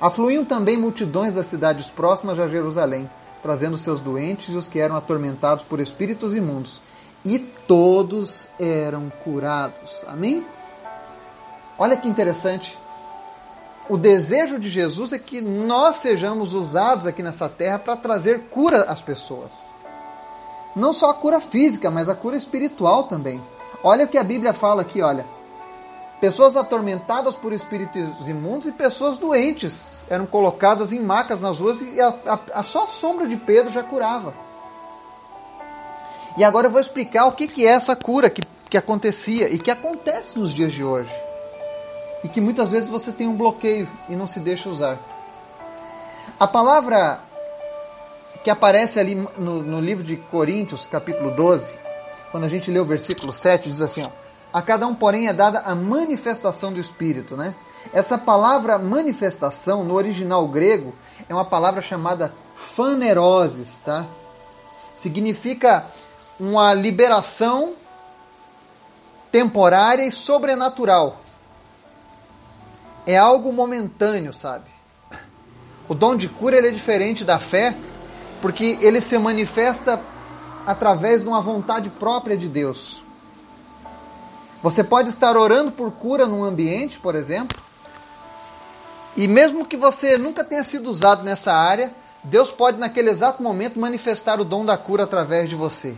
Afluíam 0.00 0.44
também 0.44 0.78
multidões 0.78 1.34
das 1.34 1.46
cidades 1.46 1.88
próximas 1.88 2.40
a 2.40 2.48
Jerusalém, 2.48 3.10
trazendo 3.42 3.76
seus 3.76 4.00
doentes 4.00 4.54
e 4.54 4.56
os 4.56 4.68
que 4.68 4.78
eram 4.78 4.96
atormentados 4.96 5.64
por 5.64 5.80
espíritos 5.80 6.34
imundos, 6.34 6.80
e 7.24 7.53
todos 7.66 8.48
eram 8.58 9.10
curados. 9.22 10.04
Amém? 10.06 10.44
Olha 11.78 11.96
que 11.96 12.08
interessante. 12.08 12.78
O 13.88 13.96
desejo 13.96 14.58
de 14.58 14.70
Jesus 14.70 15.12
é 15.12 15.18
que 15.18 15.40
nós 15.40 15.96
sejamos 15.96 16.54
usados 16.54 17.06
aqui 17.06 17.22
nessa 17.22 17.48
terra 17.48 17.78
para 17.78 17.96
trazer 17.96 18.48
cura 18.50 18.82
às 18.82 19.00
pessoas. 19.00 19.66
Não 20.74 20.92
só 20.92 21.10
a 21.10 21.14
cura 21.14 21.40
física, 21.40 21.90
mas 21.90 22.08
a 22.08 22.14
cura 22.14 22.36
espiritual 22.36 23.04
também. 23.04 23.42
Olha 23.82 24.06
o 24.06 24.08
que 24.08 24.18
a 24.18 24.24
Bíblia 24.24 24.52
fala 24.52 24.82
aqui, 24.82 25.02
olha 25.02 25.26
pessoas 26.24 26.56
atormentadas 26.56 27.36
por 27.36 27.52
espíritos 27.52 28.26
imundos 28.26 28.66
e 28.66 28.72
pessoas 28.72 29.18
doentes 29.18 30.06
eram 30.08 30.24
colocadas 30.24 30.90
em 30.90 30.98
macas 30.98 31.42
nas 31.42 31.58
ruas 31.58 31.82
e 31.82 32.00
a, 32.00 32.08
a, 32.26 32.60
a, 32.60 32.64
só 32.64 32.84
a 32.84 32.88
sombra 32.88 33.26
de 33.26 33.36
Pedro 33.36 33.70
já 33.70 33.82
curava. 33.82 34.32
E 36.36 36.44
agora 36.44 36.66
eu 36.66 36.70
vou 36.70 36.80
explicar 36.80 37.26
o 37.26 37.32
que, 37.32 37.46
que 37.46 37.66
é 37.66 37.70
essa 37.70 37.94
cura 37.94 38.28
que, 38.28 38.42
que 38.68 38.76
acontecia 38.76 39.48
e 39.48 39.58
que 39.58 39.70
acontece 39.70 40.38
nos 40.38 40.52
dias 40.52 40.72
de 40.72 40.82
hoje. 40.82 41.14
E 42.24 42.28
que 42.28 42.40
muitas 42.40 42.70
vezes 42.70 42.88
você 42.88 43.12
tem 43.12 43.28
um 43.28 43.36
bloqueio 43.36 43.88
e 44.08 44.16
não 44.16 44.26
se 44.26 44.40
deixa 44.40 44.68
usar. 44.68 44.98
A 46.38 46.46
palavra 46.46 47.20
que 48.42 48.50
aparece 48.50 48.98
ali 48.98 49.14
no, 49.14 49.62
no 49.62 49.80
livro 49.80 50.02
de 50.02 50.16
Coríntios, 50.16 50.86
capítulo 50.86 51.30
12, 51.30 51.74
quando 52.30 52.44
a 52.44 52.48
gente 52.48 52.70
lê 52.70 52.80
o 52.80 52.84
versículo 52.84 53.32
7, 53.32 53.70
diz 53.70 53.80
assim: 53.80 54.02
ó, 54.02 54.10
a 54.52 54.60
cada 54.60 54.86
um, 54.86 54.94
porém, 54.94 55.28
é 55.28 55.32
dada 55.32 55.60
a 55.60 55.74
manifestação 55.74 56.72
do 56.72 56.80
Espírito, 56.80 57.36
né? 57.36 57.54
Essa 57.92 58.18
palavra 58.18 58.78
manifestação, 58.78 59.84
no 59.84 59.94
original 59.94 60.46
grego, 60.48 60.94
é 61.28 61.34
uma 61.34 61.44
palavra 61.44 61.80
chamada 61.80 62.34
faneroses, 62.54 63.80
tá? 63.80 64.04
Significa 64.94 65.86
uma 66.38 66.74
liberação 66.74 67.74
temporária 69.30 70.04
e 70.04 70.12
sobrenatural. 70.12 71.20
É 73.06 73.16
algo 73.16 73.52
momentâneo, 73.52 74.32
sabe? 74.32 74.70
O 75.88 75.94
dom 75.94 76.16
de 76.16 76.28
cura 76.28 76.56
ele 76.56 76.68
é 76.68 76.70
diferente 76.70 77.24
da 77.24 77.38
fé, 77.38 77.76
porque 78.40 78.78
ele 78.80 79.00
se 79.00 79.18
manifesta 79.18 80.00
através 80.66 81.22
de 81.22 81.28
uma 81.28 81.40
vontade 81.40 81.90
própria 81.90 82.36
de 82.36 82.48
Deus. 82.48 83.02
Você 84.62 84.82
pode 84.82 85.10
estar 85.10 85.36
orando 85.36 85.72
por 85.72 85.92
cura 85.92 86.26
num 86.26 86.42
ambiente, 86.42 86.98
por 86.98 87.14
exemplo, 87.14 87.62
e 89.16 89.28
mesmo 89.28 89.66
que 89.66 89.76
você 89.76 90.16
nunca 90.18 90.42
tenha 90.42 90.64
sido 90.64 90.90
usado 90.90 91.22
nessa 91.22 91.52
área, 91.52 91.92
Deus 92.22 92.50
pode 92.50 92.78
naquele 92.78 93.10
exato 93.10 93.42
momento 93.42 93.78
manifestar 93.78 94.40
o 94.40 94.44
dom 94.44 94.64
da 94.64 94.76
cura 94.76 95.04
através 95.04 95.48
de 95.48 95.54
você. 95.54 95.94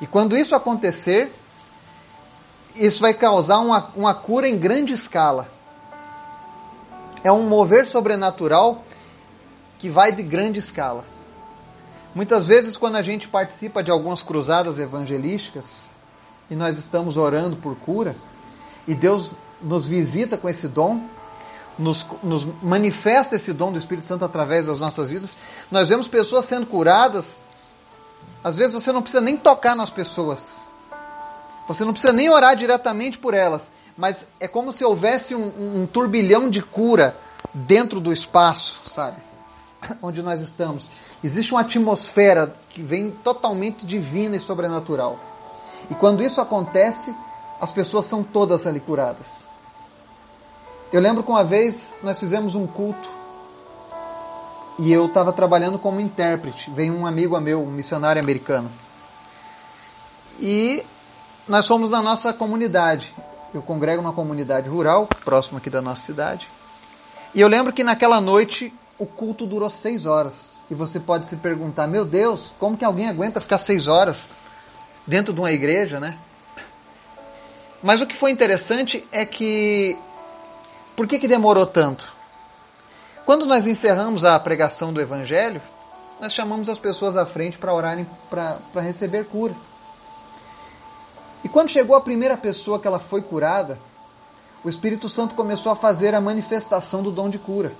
E 0.00 0.06
quando 0.06 0.36
isso 0.36 0.54
acontecer, 0.54 1.32
isso 2.74 3.00
vai 3.00 3.14
causar 3.14 3.58
uma, 3.58 3.90
uma 3.96 4.14
cura 4.14 4.48
em 4.48 4.58
grande 4.58 4.92
escala. 4.92 5.48
É 7.24 7.32
um 7.32 7.48
mover 7.48 7.86
sobrenatural 7.86 8.84
que 9.78 9.88
vai 9.88 10.12
de 10.12 10.22
grande 10.22 10.58
escala. 10.58 11.04
Muitas 12.14 12.46
vezes, 12.46 12.76
quando 12.76 12.96
a 12.96 13.02
gente 13.02 13.28
participa 13.28 13.82
de 13.82 13.90
algumas 13.90 14.22
cruzadas 14.22 14.78
evangelísticas 14.78 15.86
e 16.50 16.54
nós 16.54 16.78
estamos 16.78 17.16
orando 17.16 17.56
por 17.56 17.76
cura, 17.76 18.16
e 18.88 18.94
Deus 18.94 19.32
nos 19.60 19.86
visita 19.86 20.38
com 20.38 20.48
esse 20.48 20.68
dom, 20.68 21.02
nos, 21.78 22.06
nos, 22.22 22.46
manifesta 22.62 23.36
esse 23.36 23.52
dom 23.52 23.70
do 23.70 23.78
Espírito 23.78 24.06
Santo 24.06 24.24
através 24.24 24.66
das 24.66 24.80
nossas 24.80 25.10
vidas, 25.10 25.36
nós 25.70 25.88
vemos 25.88 26.08
pessoas 26.08 26.46
sendo 26.46 26.66
curadas. 26.66 27.44
Às 28.46 28.56
vezes 28.56 28.74
você 28.74 28.92
não 28.92 29.02
precisa 29.02 29.20
nem 29.20 29.36
tocar 29.36 29.74
nas 29.74 29.90
pessoas, 29.90 30.52
você 31.66 31.84
não 31.84 31.92
precisa 31.92 32.12
nem 32.12 32.30
orar 32.30 32.54
diretamente 32.54 33.18
por 33.18 33.34
elas, 33.34 33.72
mas 33.98 34.24
é 34.38 34.46
como 34.46 34.72
se 34.72 34.84
houvesse 34.84 35.34
um, 35.34 35.80
um 35.82 35.84
turbilhão 35.84 36.48
de 36.48 36.62
cura 36.62 37.16
dentro 37.52 37.98
do 37.98 38.12
espaço, 38.12 38.80
sabe? 38.84 39.16
Onde 40.00 40.22
nós 40.22 40.40
estamos. 40.40 40.88
Existe 41.24 41.50
uma 41.50 41.62
atmosfera 41.62 42.54
que 42.70 42.80
vem 42.80 43.10
totalmente 43.10 43.84
divina 43.84 44.36
e 44.36 44.40
sobrenatural. 44.40 45.18
E 45.90 45.94
quando 45.96 46.22
isso 46.22 46.40
acontece, 46.40 47.12
as 47.60 47.72
pessoas 47.72 48.06
são 48.06 48.22
todas 48.22 48.64
ali 48.64 48.78
curadas. 48.78 49.48
Eu 50.92 51.00
lembro 51.00 51.24
que 51.24 51.30
uma 51.30 51.42
vez 51.42 51.94
nós 52.00 52.20
fizemos 52.20 52.54
um 52.54 52.64
culto 52.64 53.08
e 54.78 54.92
eu 54.92 55.06
estava 55.06 55.32
trabalhando 55.32 55.78
como 55.78 56.00
intérprete. 56.00 56.70
Veio 56.70 56.94
um 56.94 57.06
amigo 57.06 57.38
meu, 57.40 57.62
um 57.62 57.70
missionário 57.70 58.20
americano. 58.20 58.70
E 60.38 60.84
nós 61.48 61.66
fomos 61.66 61.90
na 61.90 62.02
nossa 62.02 62.32
comunidade. 62.32 63.14
Eu 63.54 63.62
congrego 63.62 64.02
numa 64.02 64.12
comunidade 64.12 64.68
rural, 64.68 65.08
próximo 65.24 65.58
aqui 65.58 65.70
da 65.70 65.80
nossa 65.80 66.02
cidade. 66.02 66.48
E 67.34 67.40
eu 67.40 67.48
lembro 67.48 67.72
que 67.72 67.82
naquela 67.82 68.20
noite 68.20 68.72
o 68.98 69.06
culto 69.06 69.46
durou 69.46 69.70
seis 69.70 70.04
horas. 70.04 70.64
E 70.70 70.74
você 70.74 70.98
pode 70.98 71.26
se 71.26 71.36
perguntar, 71.36 71.86
meu 71.86 72.04
Deus, 72.04 72.54
como 72.58 72.76
que 72.76 72.84
alguém 72.84 73.08
aguenta 73.08 73.40
ficar 73.40 73.58
seis 73.58 73.88
horas 73.88 74.28
dentro 75.06 75.32
de 75.32 75.40
uma 75.40 75.52
igreja, 75.52 76.00
né? 76.00 76.18
Mas 77.82 78.00
o 78.00 78.06
que 78.06 78.16
foi 78.16 78.30
interessante 78.30 79.06
é 79.12 79.24
que. 79.24 79.96
Por 80.96 81.06
que, 81.06 81.18
que 81.18 81.28
demorou 81.28 81.66
tanto? 81.66 82.15
Quando 83.26 83.44
nós 83.44 83.66
encerramos 83.66 84.22
a 84.22 84.38
pregação 84.38 84.92
do 84.92 85.00
Evangelho, 85.00 85.60
nós 86.20 86.32
chamamos 86.32 86.68
as 86.68 86.78
pessoas 86.78 87.16
à 87.16 87.26
frente 87.26 87.58
para 87.58 87.74
orarem 87.74 88.06
para 88.30 88.80
receber 88.80 89.26
cura. 89.26 89.52
E 91.42 91.48
quando 91.48 91.68
chegou 91.68 91.96
a 91.96 92.00
primeira 92.00 92.36
pessoa 92.36 92.78
que 92.78 92.86
ela 92.86 93.00
foi 93.00 93.20
curada, 93.20 93.80
o 94.62 94.68
Espírito 94.68 95.08
Santo 95.08 95.34
começou 95.34 95.72
a 95.72 95.76
fazer 95.76 96.14
a 96.14 96.20
manifestação 96.20 97.02
do 97.02 97.10
dom 97.10 97.28
de 97.28 97.36
cura. 97.36 97.72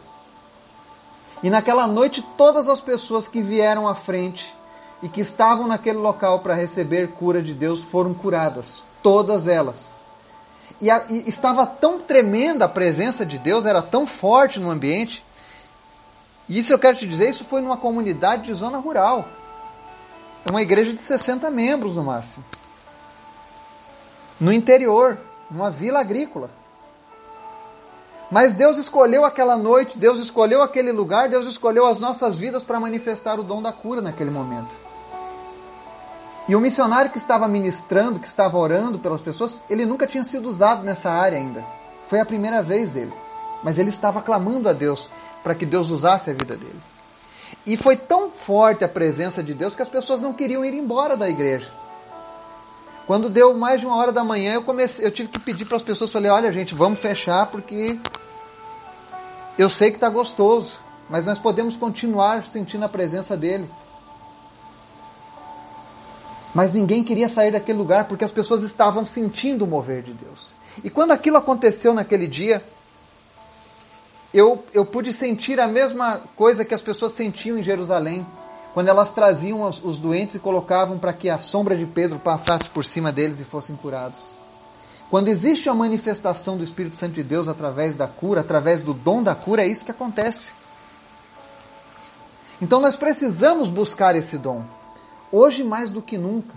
E 1.44 1.48
naquela 1.48 1.86
noite, 1.86 2.26
todas 2.36 2.68
as 2.68 2.80
pessoas 2.80 3.28
que 3.28 3.40
vieram 3.40 3.86
à 3.86 3.94
frente 3.94 4.52
e 5.00 5.08
que 5.08 5.20
estavam 5.20 5.68
naquele 5.68 5.98
local 5.98 6.40
para 6.40 6.54
receber 6.54 7.12
cura 7.12 7.40
de 7.40 7.54
Deus 7.54 7.82
foram 7.82 8.12
curadas 8.12 8.84
todas 9.00 9.46
elas. 9.46 10.06
E, 10.80 10.90
a, 10.90 11.04
e, 11.08 11.28
estava 11.28 11.64
tão 11.64 12.00
tremenda 12.00 12.64
a 12.64 12.68
presença 12.68 13.24
de 13.24 13.38
Deus, 13.38 13.64
era 13.64 13.80
tão 13.80 14.08
forte 14.08 14.58
no 14.58 14.70
ambiente. 14.70 15.24
E 16.48 16.58
isso 16.58 16.72
eu 16.72 16.78
quero 16.78 16.96
te 16.96 17.06
dizer, 17.06 17.30
isso 17.30 17.44
foi 17.44 17.60
numa 17.60 17.76
comunidade 17.76 18.44
de 18.44 18.54
zona 18.54 18.78
rural. 18.78 19.28
É 20.44 20.50
uma 20.50 20.62
igreja 20.62 20.92
de 20.92 21.02
60 21.02 21.50
membros 21.50 21.96
no 21.96 22.04
máximo. 22.04 22.44
No 24.38 24.52
interior, 24.52 25.18
numa 25.50 25.70
vila 25.70 26.00
agrícola. 26.00 26.50
Mas 28.30 28.52
Deus 28.52 28.76
escolheu 28.76 29.24
aquela 29.24 29.56
noite, 29.56 29.98
Deus 29.98 30.18
escolheu 30.20 30.62
aquele 30.62 30.92
lugar, 30.92 31.28
Deus 31.28 31.46
escolheu 31.46 31.86
as 31.86 32.00
nossas 32.00 32.38
vidas 32.38 32.64
para 32.64 32.80
manifestar 32.80 33.38
o 33.38 33.44
dom 33.44 33.62
da 33.62 33.72
cura 33.72 34.00
naquele 34.00 34.30
momento. 34.30 34.74
E 36.48 36.54
o 36.54 36.60
missionário 36.60 37.10
que 37.10 37.18
estava 37.18 37.48
ministrando, 37.48 38.20
que 38.20 38.26
estava 38.26 38.56
orando 38.56 38.98
pelas 38.98 39.20
pessoas, 39.20 39.62
ele 39.68 39.84
nunca 39.84 40.06
tinha 40.06 40.22
sido 40.22 40.48
usado 40.48 40.84
nessa 40.84 41.10
área 41.10 41.38
ainda. 41.38 41.64
Foi 42.06 42.20
a 42.20 42.26
primeira 42.26 42.62
vez 42.62 42.92
dele. 42.92 43.12
Mas 43.64 43.78
ele 43.78 43.90
estava 43.90 44.22
clamando 44.22 44.68
a 44.68 44.72
Deus 44.72 45.10
para 45.46 45.54
que 45.54 45.64
Deus 45.64 45.90
usasse 45.90 46.28
a 46.28 46.32
vida 46.32 46.56
dele. 46.56 46.80
E 47.64 47.76
foi 47.76 47.96
tão 47.96 48.32
forte 48.32 48.84
a 48.84 48.88
presença 48.88 49.44
de 49.44 49.54
Deus 49.54 49.76
que 49.76 49.82
as 49.82 49.88
pessoas 49.88 50.20
não 50.20 50.32
queriam 50.32 50.64
ir 50.64 50.74
embora 50.74 51.16
da 51.16 51.28
igreja. 51.28 51.70
Quando 53.06 53.30
deu 53.30 53.56
mais 53.56 53.78
de 53.80 53.86
uma 53.86 53.94
hora 53.94 54.10
da 54.10 54.24
manhã, 54.24 54.54
eu 54.54 54.64
comecei, 54.64 55.06
eu 55.06 55.10
tive 55.12 55.28
que 55.28 55.38
pedir 55.38 55.64
para 55.64 55.76
as 55.76 55.84
pessoas, 55.84 56.10
falei, 56.10 56.32
olha 56.32 56.50
gente, 56.50 56.74
vamos 56.74 56.98
fechar 56.98 57.46
porque 57.46 57.96
eu 59.56 59.68
sei 59.68 59.92
que 59.92 59.98
está 59.98 60.08
gostoso, 60.08 60.80
mas 61.08 61.26
nós 61.26 61.38
podemos 61.38 61.76
continuar 61.76 62.44
sentindo 62.44 62.84
a 62.84 62.88
presença 62.88 63.36
dele. 63.36 63.70
Mas 66.52 66.72
ninguém 66.72 67.04
queria 67.04 67.28
sair 67.28 67.52
daquele 67.52 67.78
lugar 67.78 68.08
porque 68.08 68.24
as 68.24 68.32
pessoas 68.32 68.64
estavam 68.64 69.06
sentindo 69.06 69.64
o 69.64 69.68
mover 69.68 70.02
de 70.02 70.12
Deus. 70.12 70.56
E 70.82 70.90
quando 70.90 71.12
aquilo 71.12 71.36
aconteceu 71.36 71.94
naquele 71.94 72.26
dia, 72.26 72.64
eu, 74.32 74.64
eu 74.74 74.84
pude 74.84 75.12
sentir 75.12 75.58
a 75.60 75.66
mesma 75.66 76.20
coisa 76.34 76.64
que 76.64 76.74
as 76.74 76.82
pessoas 76.82 77.12
sentiam 77.12 77.56
em 77.56 77.62
Jerusalém, 77.62 78.26
quando 78.74 78.88
elas 78.88 79.10
traziam 79.10 79.62
os, 79.62 79.82
os 79.82 79.98
doentes 79.98 80.34
e 80.34 80.38
colocavam 80.38 80.98
para 80.98 81.12
que 81.12 81.30
a 81.30 81.38
sombra 81.38 81.76
de 81.76 81.86
Pedro 81.86 82.18
passasse 82.18 82.68
por 82.68 82.84
cima 82.84 83.10
deles 83.10 83.40
e 83.40 83.44
fossem 83.44 83.74
curados. 83.76 84.30
Quando 85.08 85.28
existe 85.28 85.68
a 85.68 85.74
manifestação 85.74 86.56
do 86.56 86.64
Espírito 86.64 86.96
Santo 86.96 87.14
de 87.14 87.22
Deus 87.22 87.48
através 87.48 87.98
da 87.98 88.08
cura, 88.08 88.40
através 88.40 88.82
do 88.82 88.92
dom 88.92 89.22
da 89.22 89.34
cura, 89.34 89.62
é 89.62 89.66
isso 89.66 89.84
que 89.84 89.90
acontece. 89.90 90.52
Então 92.60 92.80
nós 92.80 92.96
precisamos 92.96 93.70
buscar 93.70 94.16
esse 94.16 94.36
dom. 94.36 94.64
Hoje 95.30 95.62
mais 95.62 95.90
do 95.90 96.02
que 96.02 96.18
nunca. 96.18 96.54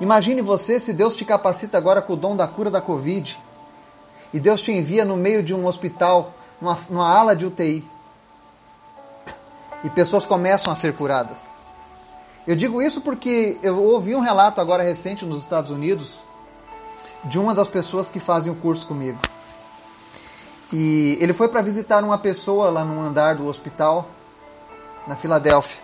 Imagine 0.00 0.42
você 0.42 0.78
se 0.78 0.92
Deus 0.92 1.14
te 1.14 1.24
capacita 1.24 1.78
agora 1.78 2.02
com 2.02 2.12
o 2.12 2.16
dom 2.16 2.36
da 2.36 2.46
cura 2.46 2.70
da 2.70 2.80
Covid 2.80 3.38
e 4.36 4.40
Deus 4.40 4.60
te 4.60 4.70
envia 4.70 5.02
no 5.02 5.16
meio 5.16 5.42
de 5.42 5.54
um 5.54 5.66
hospital, 5.66 6.34
numa, 6.60 6.76
numa 6.90 7.08
ala 7.08 7.34
de 7.34 7.46
UTI, 7.46 7.82
e 9.82 9.88
pessoas 9.88 10.26
começam 10.26 10.70
a 10.70 10.76
ser 10.76 10.92
curadas. 10.92 11.54
Eu 12.46 12.54
digo 12.54 12.82
isso 12.82 13.00
porque 13.00 13.58
eu 13.62 13.82
ouvi 13.82 14.14
um 14.14 14.20
relato 14.20 14.60
agora 14.60 14.82
recente 14.82 15.24
nos 15.24 15.42
Estados 15.42 15.70
Unidos 15.70 16.20
de 17.24 17.38
uma 17.38 17.54
das 17.54 17.70
pessoas 17.70 18.10
que 18.10 18.20
fazem 18.20 18.52
o 18.52 18.56
curso 18.56 18.86
comigo. 18.86 19.18
E 20.70 21.16
ele 21.18 21.32
foi 21.32 21.48
para 21.48 21.62
visitar 21.62 22.04
uma 22.04 22.18
pessoa 22.18 22.68
lá 22.68 22.84
no 22.84 23.00
andar 23.00 23.36
do 23.36 23.46
hospital, 23.46 24.06
na 25.06 25.16
Filadélfia. 25.16 25.80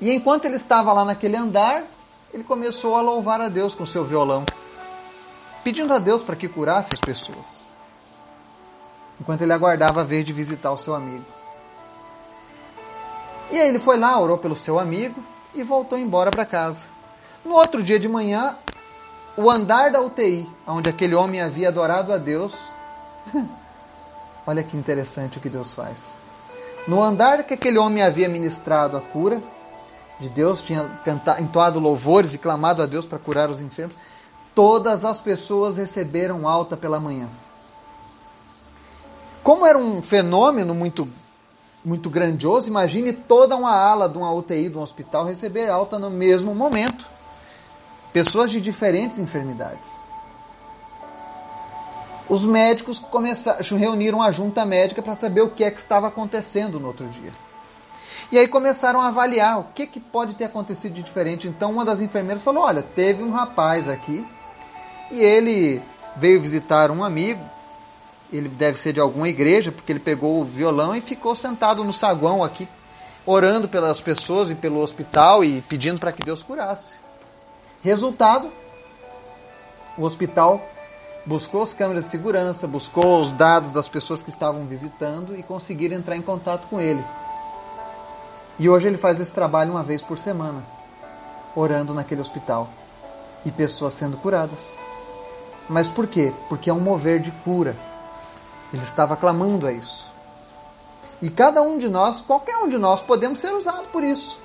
E 0.00 0.10
enquanto 0.10 0.46
ele 0.46 0.56
estava 0.56 0.92
lá 0.92 1.04
naquele 1.04 1.36
andar, 1.36 1.84
ele 2.34 2.42
começou 2.42 2.96
a 2.96 3.00
louvar 3.00 3.40
a 3.40 3.48
Deus 3.48 3.74
com 3.74 3.86
seu 3.86 4.04
violão, 4.04 4.44
pedindo 5.62 5.92
a 5.92 5.98
Deus 5.98 6.22
para 6.22 6.36
que 6.36 6.48
curasse 6.48 6.90
as 6.92 7.00
pessoas. 7.00 7.64
Enquanto 9.20 9.42
ele 9.42 9.52
aguardava 9.52 10.00
a 10.00 10.04
vez 10.04 10.24
de 10.24 10.32
visitar 10.32 10.70
o 10.72 10.78
seu 10.78 10.94
amigo. 10.94 11.24
E 13.50 13.60
aí 13.60 13.68
ele 13.68 13.78
foi 13.78 13.98
lá, 13.98 14.18
orou 14.18 14.38
pelo 14.38 14.56
seu 14.56 14.78
amigo 14.78 15.22
e 15.54 15.62
voltou 15.62 15.98
embora 15.98 16.30
para 16.30 16.44
casa. 16.44 16.86
No 17.44 17.54
outro 17.54 17.82
dia 17.82 18.00
de 18.00 18.08
manhã, 18.08 18.56
o 19.36 19.50
andar 19.50 19.90
da 19.90 20.00
UTI, 20.00 20.48
onde 20.66 20.88
aquele 20.88 21.14
homem 21.14 21.40
havia 21.40 21.68
adorado 21.68 22.12
a 22.12 22.18
Deus, 22.18 22.56
olha 24.46 24.62
que 24.62 24.76
interessante 24.76 25.38
o 25.38 25.40
que 25.40 25.48
Deus 25.48 25.74
faz. 25.74 26.12
No 26.88 27.02
andar 27.02 27.44
que 27.44 27.54
aquele 27.54 27.78
homem 27.78 28.02
havia 28.02 28.28
ministrado 28.28 28.96
a 28.96 29.00
cura, 29.00 29.40
de 30.22 30.28
Deus, 30.28 30.62
tinha 30.62 30.84
cantado, 31.04 31.42
entoado 31.42 31.80
louvores 31.80 32.32
e 32.32 32.38
clamado 32.38 32.80
a 32.80 32.86
Deus 32.86 33.06
para 33.06 33.18
curar 33.18 33.50
os 33.50 33.60
enfermos, 33.60 33.96
todas 34.54 35.04
as 35.04 35.20
pessoas 35.20 35.76
receberam 35.76 36.46
alta 36.46 36.76
pela 36.76 37.00
manhã. 37.00 37.28
Como 39.42 39.66
era 39.66 39.76
um 39.76 40.00
fenômeno 40.00 40.74
muito, 40.74 41.08
muito 41.84 42.08
grandioso, 42.08 42.68
imagine 42.68 43.12
toda 43.12 43.56
uma 43.56 43.74
ala 43.74 44.08
de 44.08 44.16
uma 44.16 44.32
UTI 44.32 44.68
de 44.68 44.76
um 44.76 44.82
hospital 44.82 45.24
receber 45.24 45.68
alta 45.68 45.98
no 45.98 46.10
mesmo 46.10 46.54
momento. 46.54 47.06
Pessoas 48.12 48.50
de 48.50 48.60
diferentes 48.60 49.18
enfermidades. 49.18 50.00
Os 52.28 52.46
médicos 52.46 52.98
começaram, 52.98 53.60
reuniram 53.76 54.22
a 54.22 54.30
junta 54.30 54.64
médica 54.64 55.02
para 55.02 55.16
saber 55.16 55.40
o 55.40 55.50
que 55.50 55.64
é 55.64 55.70
que 55.70 55.80
estava 55.80 56.06
acontecendo 56.06 56.78
no 56.78 56.86
outro 56.86 57.06
dia. 57.08 57.32
E 58.30 58.38
aí 58.38 58.48
começaram 58.48 59.00
a 59.00 59.08
avaliar 59.08 59.58
o 59.58 59.64
que, 59.74 59.86
que 59.86 60.00
pode 60.00 60.34
ter 60.36 60.44
acontecido 60.44 60.94
de 60.94 61.02
diferente. 61.02 61.48
Então 61.48 61.72
uma 61.72 61.84
das 61.84 62.00
enfermeiras 62.00 62.42
falou: 62.42 62.62
Olha, 62.62 62.82
teve 62.82 63.22
um 63.22 63.32
rapaz 63.32 63.88
aqui 63.88 64.24
e 65.12 65.20
ele 65.20 65.82
veio 66.16 66.40
visitar 66.40 66.90
um 66.90 67.04
amigo. 67.04 67.44
Ele 68.32 68.48
deve 68.48 68.78
ser 68.78 68.94
de 68.94 69.00
alguma 69.00 69.28
igreja, 69.28 69.70
porque 69.70 69.92
ele 69.92 70.00
pegou 70.00 70.40
o 70.40 70.44
violão 70.44 70.96
e 70.96 71.02
ficou 71.02 71.36
sentado 71.36 71.84
no 71.84 71.92
saguão 71.92 72.42
aqui, 72.42 72.66
orando 73.26 73.68
pelas 73.68 74.00
pessoas 74.00 74.50
e 74.50 74.54
pelo 74.54 74.80
hospital 74.80 75.44
e 75.44 75.60
pedindo 75.60 76.00
para 76.00 76.12
que 76.12 76.24
Deus 76.24 76.42
curasse. 76.42 76.96
Resultado: 77.82 78.50
o 79.98 80.04
hospital 80.04 80.66
buscou 81.26 81.62
as 81.62 81.74
câmeras 81.74 82.04
de 82.06 82.10
segurança, 82.10 82.66
buscou 82.66 83.20
os 83.20 83.32
dados 83.32 83.72
das 83.72 83.88
pessoas 83.88 84.22
que 84.22 84.30
estavam 84.30 84.64
visitando 84.64 85.38
e 85.38 85.42
conseguiram 85.42 85.98
entrar 85.98 86.16
em 86.16 86.22
contato 86.22 86.66
com 86.68 86.80
ele. 86.80 87.04
E 88.58 88.66
hoje 88.68 88.88
ele 88.88 88.96
faz 88.96 89.20
esse 89.20 89.34
trabalho 89.34 89.72
uma 89.72 89.82
vez 89.82 90.02
por 90.02 90.18
semana, 90.18 90.64
orando 91.54 91.92
naquele 91.92 92.22
hospital 92.22 92.70
e 93.44 93.50
pessoas 93.50 93.92
sendo 93.92 94.16
curadas. 94.16 94.78
Mas 95.72 95.88
por 95.88 96.06
quê? 96.06 96.34
Porque 96.50 96.68
é 96.68 96.72
um 96.72 96.80
mover 96.80 97.18
de 97.18 97.30
cura. 97.30 97.74
Ele 98.74 98.84
estava 98.84 99.16
clamando 99.16 99.66
a 99.66 99.72
isso. 99.72 100.12
E 101.22 101.30
cada 101.30 101.62
um 101.62 101.78
de 101.78 101.88
nós, 101.88 102.20
qualquer 102.20 102.58
um 102.58 102.68
de 102.68 102.76
nós, 102.76 103.00
podemos 103.00 103.38
ser 103.38 103.54
usado 103.54 103.86
por 103.86 104.04
isso. 104.04 104.38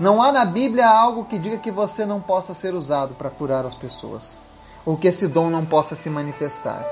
Não 0.00 0.20
há 0.20 0.32
na 0.32 0.44
Bíblia 0.44 0.88
algo 0.88 1.26
que 1.26 1.38
diga 1.38 1.58
que 1.58 1.70
você 1.70 2.04
não 2.04 2.20
possa 2.20 2.54
ser 2.54 2.74
usado 2.74 3.14
para 3.14 3.30
curar 3.30 3.64
as 3.64 3.76
pessoas, 3.76 4.38
ou 4.84 4.96
que 4.96 5.06
esse 5.06 5.28
dom 5.28 5.48
não 5.48 5.64
possa 5.64 5.94
se 5.94 6.10
manifestar. 6.10 6.84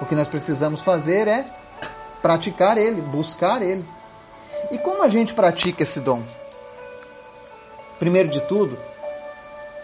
O 0.00 0.04
que 0.04 0.14
nós 0.14 0.28
precisamos 0.28 0.82
fazer 0.82 1.26
é 1.26 1.46
praticar 2.20 2.76
ele, 2.76 3.00
buscar 3.00 3.62
ele. 3.62 3.84
E 4.70 4.76
como 4.76 5.02
a 5.02 5.08
gente 5.08 5.32
pratica 5.32 5.84
esse 5.84 6.00
dom? 6.00 6.22
Primeiro 7.98 8.28
de 8.28 8.42
tudo, 8.42 8.78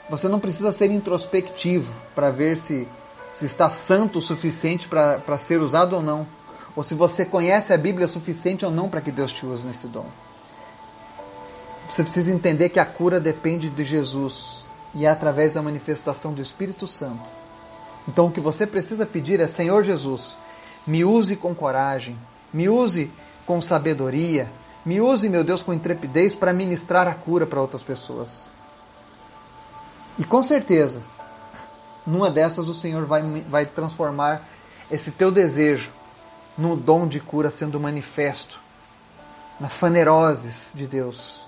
você 0.09 0.29
não 0.29 0.41
precisa 0.41 0.73
ser 0.73 0.91
introspectivo 0.91 1.93
para 2.15 2.31
ver 2.31 2.57
se, 2.57 2.89
se 3.31 3.45
está 3.45 3.71
santo 3.71 4.19
o 4.19 4.23
suficiente 4.23 4.89
para 4.89 5.39
ser 5.39 5.61
usado 5.61 5.97
ou 5.97 6.03
não. 6.03 6.27
Ou 6.75 6.83
se 6.83 6.95
você 6.95 7.25
conhece 7.25 7.73
a 7.73 7.77
Bíblia 7.77 8.07
o 8.07 8.09
suficiente 8.09 8.65
ou 8.65 8.71
não 8.71 8.89
para 8.89 9.01
que 9.01 9.11
Deus 9.13 9.33
te 9.33 9.45
use 9.45 9.67
nesse 9.67 9.87
dom. 9.87 10.07
Você 11.89 12.03
precisa 12.03 12.33
entender 12.33 12.69
que 12.69 12.79
a 12.79 12.87
cura 12.87 13.19
depende 13.19 13.71
de 13.71 13.85
Jesus 13.85 14.71
e 14.95 15.05
é 15.05 15.09
através 15.09 15.55
da 15.55 15.63
manifestação 15.63 16.33
do 16.33 16.43
Espírito 16.43 16.87
Santo. 16.87 17.29
Então 18.07 18.27
o 18.27 18.31
que 18.31 18.41
você 18.41 18.67
precisa 18.67 19.05
pedir 19.05 19.41
é: 19.41 19.49
Senhor 19.49 19.83
Jesus, 19.83 20.39
me 20.87 21.05
use 21.05 21.37
com 21.37 21.55
coragem, 21.55 22.17
me 22.53 22.69
use 22.69 23.11
com 23.45 23.61
sabedoria, 23.61 24.49
me 24.85 25.01
use, 25.01 25.29
meu 25.29 25.45
Deus, 25.45 25.63
com 25.63 25.73
intrepidez 25.73 26.35
para 26.35 26.53
ministrar 26.53 27.07
a 27.09 27.15
cura 27.15 27.47
para 27.47 27.61
outras 27.61 27.83
pessoas. 27.83 28.51
E 30.19 30.25
com 30.25 30.43
certeza, 30.43 31.01
numa 32.07 32.31
dessas 32.31 32.69
o 32.69 32.75
Senhor 32.75 33.07
vai, 33.07 33.23
vai 33.49 33.67
transformar 33.67 34.43
esse 34.91 35.13
teu 35.13 35.31
desejo 35.31 35.91
no 36.57 36.77
dom 36.77 37.07
de 37.07 37.21
cura 37.21 37.51
sendo 37.51 37.79
manifesto, 37.79 38.59
na 39.61 39.69
faneroses 39.69 40.73
de 40.75 40.87
Deus 40.87 41.47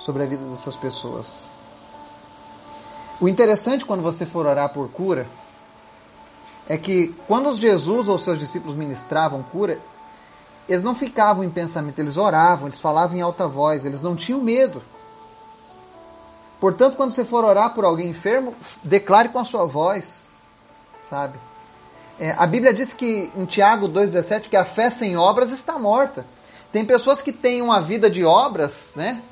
sobre 0.00 0.22
a 0.22 0.26
vida 0.26 0.44
dessas 0.46 0.74
pessoas. 0.74 1.50
O 3.20 3.28
interessante 3.28 3.84
quando 3.84 4.02
você 4.02 4.26
for 4.26 4.46
orar 4.46 4.68
por 4.70 4.88
cura 4.90 5.26
é 6.68 6.76
que 6.76 7.14
quando 7.26 7.52
Jesus 7.52 8.08
ou 8.08 8.18
seus 8.18 8.38
discípulos 8.38 8.76
ministravam 8.76 9.42
cura, 9.42 9.78
eles 10.68 10.82
não 10.82 10.94
ficavam 10.94 11.42
em 11.42 11.50
pensamento, 11.50 11.98
eles 11.98 12.16
oravam, 12.16 12.68
eles 12.68 12.80
falavam 12.80 13.16
em 13.16 13.20
alta 13.20 13.48
voz, 13.48 13.84
eles 13.84 14.02
não 14.02 14.14
tinham 14.14 14.40
medo. 14.40 14.82
Portanto, 16.60 16.96
quando 16.96 17.12
você 17.12 17.24
for 17.24 17.44
orar 17.44 17.74
por 17.74 17.84
alguém 17.84 18.08
enfermo, 18.08 18.54
declare 18.82 19.28
com 19.28 19.38
a 19.38 19.44
sua 19.44 19.64
voz, 19.64 20.30
sabe? 21.00 21.38
É, 22.18 22.34
a 22.36 22.46
Bíblia 22.46 22.74
diz 22.74 22.92
que 22.92 23.30
em 23.36 23.44
Tiago 23.44 23.88
2,17 23.88 24.48
que 24.48 24.56
a 24.56 24.64
fé 24.64 24.90
sem 24.90 25.16
obras 25.16 25.52
está 25.52 25.78
morta. 25.78 26.26
Tem 26.72 26.84
pessoas 26.84 27.22
que 27.22 27.32
têm 27.32 27.62
uma 27.62 27.80
vida 27.80 28.10
de 28.10 28.24
obras, 28.24 28.92
né? 28.96 29.22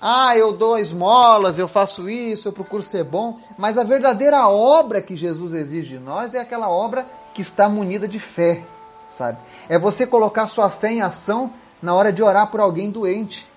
Ah, 0.00 0.36
eu 0.36 0.52
dou 0.52 0.78
esmolas, 0.78 1.58
eu 1.58 1.66
faço 1.66 2.10
isso, 2.10 2.48
eu 2.48 2.52
procuro 2.52 2.82
ser 2.82 3.04
bom, 3.04 3.38
mas 3.56 3.78
a 3.78 3.84
verdadeira 3.84 4.46
obra 4.46 5.00
que 5.00 5.16
Jesus 5.16 5.52
exige 5.52 5.96
de 5.96 5.98
nós 5.98 6.34
é 6.34 6.40
aquela 6.40 6.68
obra 6.68 7.06
que 7.32 7.40
está 7.40 7.68
munida 7.68 8.06
de 8.06 8.18
fé, 8.18 8.62
sabe? 9.08 9.38
É 9.68 9.78
você 9.78 10.06
colocar 10.06 10.48
sua 10.48 10.68
fé 10.68 10.92
em 10.92 11.00
ação 11.00 11.50
na 11.80 11.94
hora 11.94 12.12
de 12.12 12.22
orar 12.22 12.50
por 12.50 12.60
alguém 12.60 12.90
doente. 12.90 13.48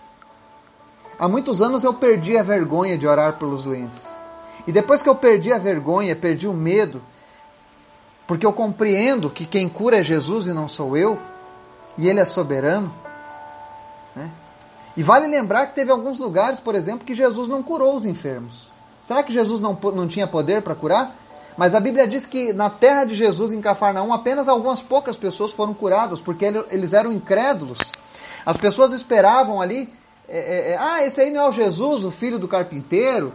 Há 1.19 1.27
muitos 1.27 1.61
anos 1.61 1.83
eu 1.83 1.93
perdi 1.93 2.37
a 2.37 2.43
vergonha 2.43 2.97
de 2.97 3.05
orar 3.05 3.33
pelos 3.33 3.65
doentes. 3.65 4.15
E 4.65 4.71
depois 4.71 5.01
que 5.01 5.09
eu 5.09 5.15
perdi 5.15 5.51
a 5.51 5.57
vergonha, 5.57 6.15
perdi 6.15 6.47
o 6.47 6.53
medo, 6.53 7.01
porque 8.25 8.45
eu 8.45 8.53
compreendo 8.53 9.29
que 9.29 9.45
quem 9.45 9.67
cura 9.67 9.97
é 9.97 10.03
Jesus 10.03 10.47
e 10.47 10.53
não 10.53 10.67
sou 10.67 10.95
eu, 10.95 11.19
e 11.97 12.07
Ele 12.07 12.21
é 12.21 12.25
soberano. 12.25 12.93
Né? 14.15 14.31
E 14.95 15.03
vale 15.03 15.27
lembrar 15.27 15.67
que 15.67 15.75
teve 15.75 15.91
alguns 15.91 16.17
lugares, 16.19 16.59
por 16.59 16.73
exemplo, 16.73 17.05
que 17.05 17.13
Jesus 17.13 17.49
não 17.49 17.61
curou 17.61 17.97
os 17.97 18.05
enfermos. 18.05 18.71
Será 19.03 19.21
que 19.21 19.33
Jesus 19.33 19.59
não, 19.59 19.77
não 19.93 20.07
tinha 20.07 20.25
poder 20.25 20.61
para 20.61 20.75
curar? 20.75 21.13
Mas 21.57 21.75
a 21.75 21.81
Bíblia 21.81 22.07
diz 22.07 22.25
que 22.25 22.53
na 22.53 22.69
terra 22.69 23.03
de 23.03 23.15
Jesus, 23.15 23.51
em 23.51 23.59
Cafarnaum, 23.59 24.13
apenas 24.13 24.47
algumas 24.47 24.81
poucas 24.81 25.17
pessoas 25.17 25.51
foram 25.51 25.73
curadas, 25.73 26.21
porque 26.21 26.45
eles 26.69 26.93
eram 26.93 27.11
incrédulos. 27.11 27.79
As 28.45 28.55
pessoas 28.55 28.93
esperavam 28.93 29.61
ali 29.61 29.91
é, 30.29 30.37
é, 30.37 30.71
é, 30.71 30.77
ah, 30.79 31.03
esse 31.05 31.19
aí 31.19 31.31
não 31.31 31.41
é 31.41 31.49
o 31.49 31.51
Jesus, 31.51 32.05
o 32.05 32.11
filho 32.11 32.37
do 32.37 32.47
carpinteiro, 32.47 33.33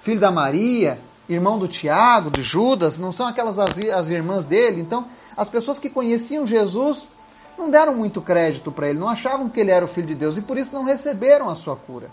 filho 0.00 0.20
da 0.20 0.30
Maria, 0.30 0.98
irmão 1.28 1.58
do 1.58 1.66
Tiago, 1.66 2.30
de 2.30 2.42
Judas, 2.42 2.98
não 2.98 3.10
são 3.10 3.26
aquelas 3.26 3.58
as, 3.58 3.78
as 3.78 4.10
irmãs 4.10 4.44
dele. 4.44 4.80
Então, 4.80 5.06
as 5.36 5.48
pessoas 5.48 5.78
que 5.78 5.88
conheciam 5.88 6.46
Jesus 6.46 7.08
não 7.56 7.70
deram 7.70 7.94
muito 7.94 8.20
crédito 8.20 8.70
para 8.70 8.88
ele, 8.88 8.98
não 8.98 9.08
achavam 9.08 9.48
que 9.48 9.58
ele 9.58 9.70
era 9.70 9.84
o 9.84 9.88
filho 9.88 10.08
de 10.08 10.14
Deus 10.14 10.36
e 10.36 10.42
por 10.42 10.58
isso 10.58 10.74
não 10.74 10.84
receberam 10.84 11.48
a 11.48 11.54
sua 11.54 11.76
cura. 11.76 12.10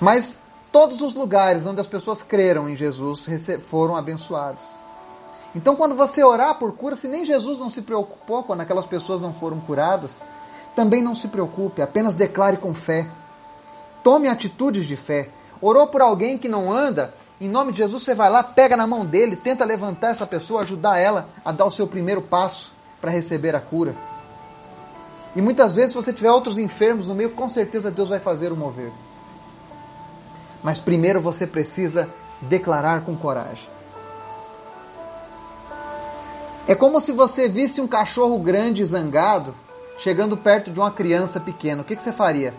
Mas 0.00 0.36
todos 0.72 1.02
os 1.02 1.14
lugares 1.14 1.66
onde 1.66 1.80
as 1.80 1.88
pessoas 1.88 2.22
creram 2.22 2.68
em 2.68 2.76
Jesus 2.76 3.26
foram 3.68 3.94
abençoados. 3.94 4.62
Então, 5.54 5.76
quando 5.76 5.94
você 5.94 6.22
orar 6.22 6.54
por 6.58 6.72
cura, 6.72 6.94
se 6.94 7.08
nem 7.08 7.24
Jesus 7.24 7.58
não 7.58 7.68
se 7.68 7.82
preocupou 7.82 8.44
quando 8.44 8.60
aquelas 8.60 8.86
pessoas 8.86 9.20
não 9.20 9.32
foram 9.32 9.58
curadas, 9.60 10.22
também 10.74 11.02
não 11.02 11.14
se 11.14 11.28
preocupe, 11.28 11.82
apenas 11.82 12.14
declare 12.14 12.56
com 12.56 12.72
fé. 12.72 13.08
Tome 14.02 14.28
atitudes 14.28 14.84
de 14.86 14.96
fé. 14.96 15.28
Orou 15.60 15.86
por 15.86 16.00
alguém 16.00 16.38
que 16.38 16.48
não 16.48 16.72
anda, 16.72 17.14
em 17.40 17.48
nome 17.48 17.72
de 17.72 17.78
Jesus 17.78 18.02
você 18.02 18.14
vai 18.14 18.30
lá, 18.30 18.42
pega 18.42 18.76
na 18.76 18.86
mão 18.86 19.04
dele, 19.04 19.36
tenta 19.36 19.64
levantar 19.64 20.10
essa 20.10 20.26
pessoa, 20.26 20.62
ajudar 20.62 20.98
ela 20.98 21.28
a 21.44 21.52
dar 21.52 21.64
o 21.64 21.70
seu 21.70 21.86
primeiro 21.86 22.20
passo 22.20 22.72
para 23.00 23.10
receber 23.10 23.54
a 23.56 23.60
cura. 23.60 23.94
E 25.34 25.40
muitas 25.40 25.74
vezes, 25.74 25.92
se 25.92 25.96
você 25.96 26.12
tiver 26.12 26.30
outros 26.30 26.58
enfermos 26.58 27.08
no 27.08 27.14
meio, 27.14 27.30
com 27.30 27.48
certeza 27.48 27.90
Deus 27.90 28.08
vai 28.08 28.18
fazer 28.18 28.52
o 28.52 28.56
mover. 28.56 28.92
Mas 30.62 30.80
primeiro 30.80 31.20
você 31.20 31.46
precisa 31.46 32.12
declarar 32.42 33.02
com 33.04 33.16
coragem. 33.16 33.68
É 36.66 36.74
como 36.74 37.00
se 37.00 37.12
você 37.12 37.48
visse 37.48 37.80
um 37.80 37.86
cachorro 37.86 38.38
grande 38.38 38.84
zangado 38.84 39.54
chegando 40.00 40.36
perto 40.36 40.70
de 40.70 40.80
uma 40.80 40.90
criança 40.90 41.38
pequena, 41.38 41.82
o 41.82 41.84
que, 41.84 41.94
que 41.94 42.02
você 42.02 42.12
faria? 42.12 42.54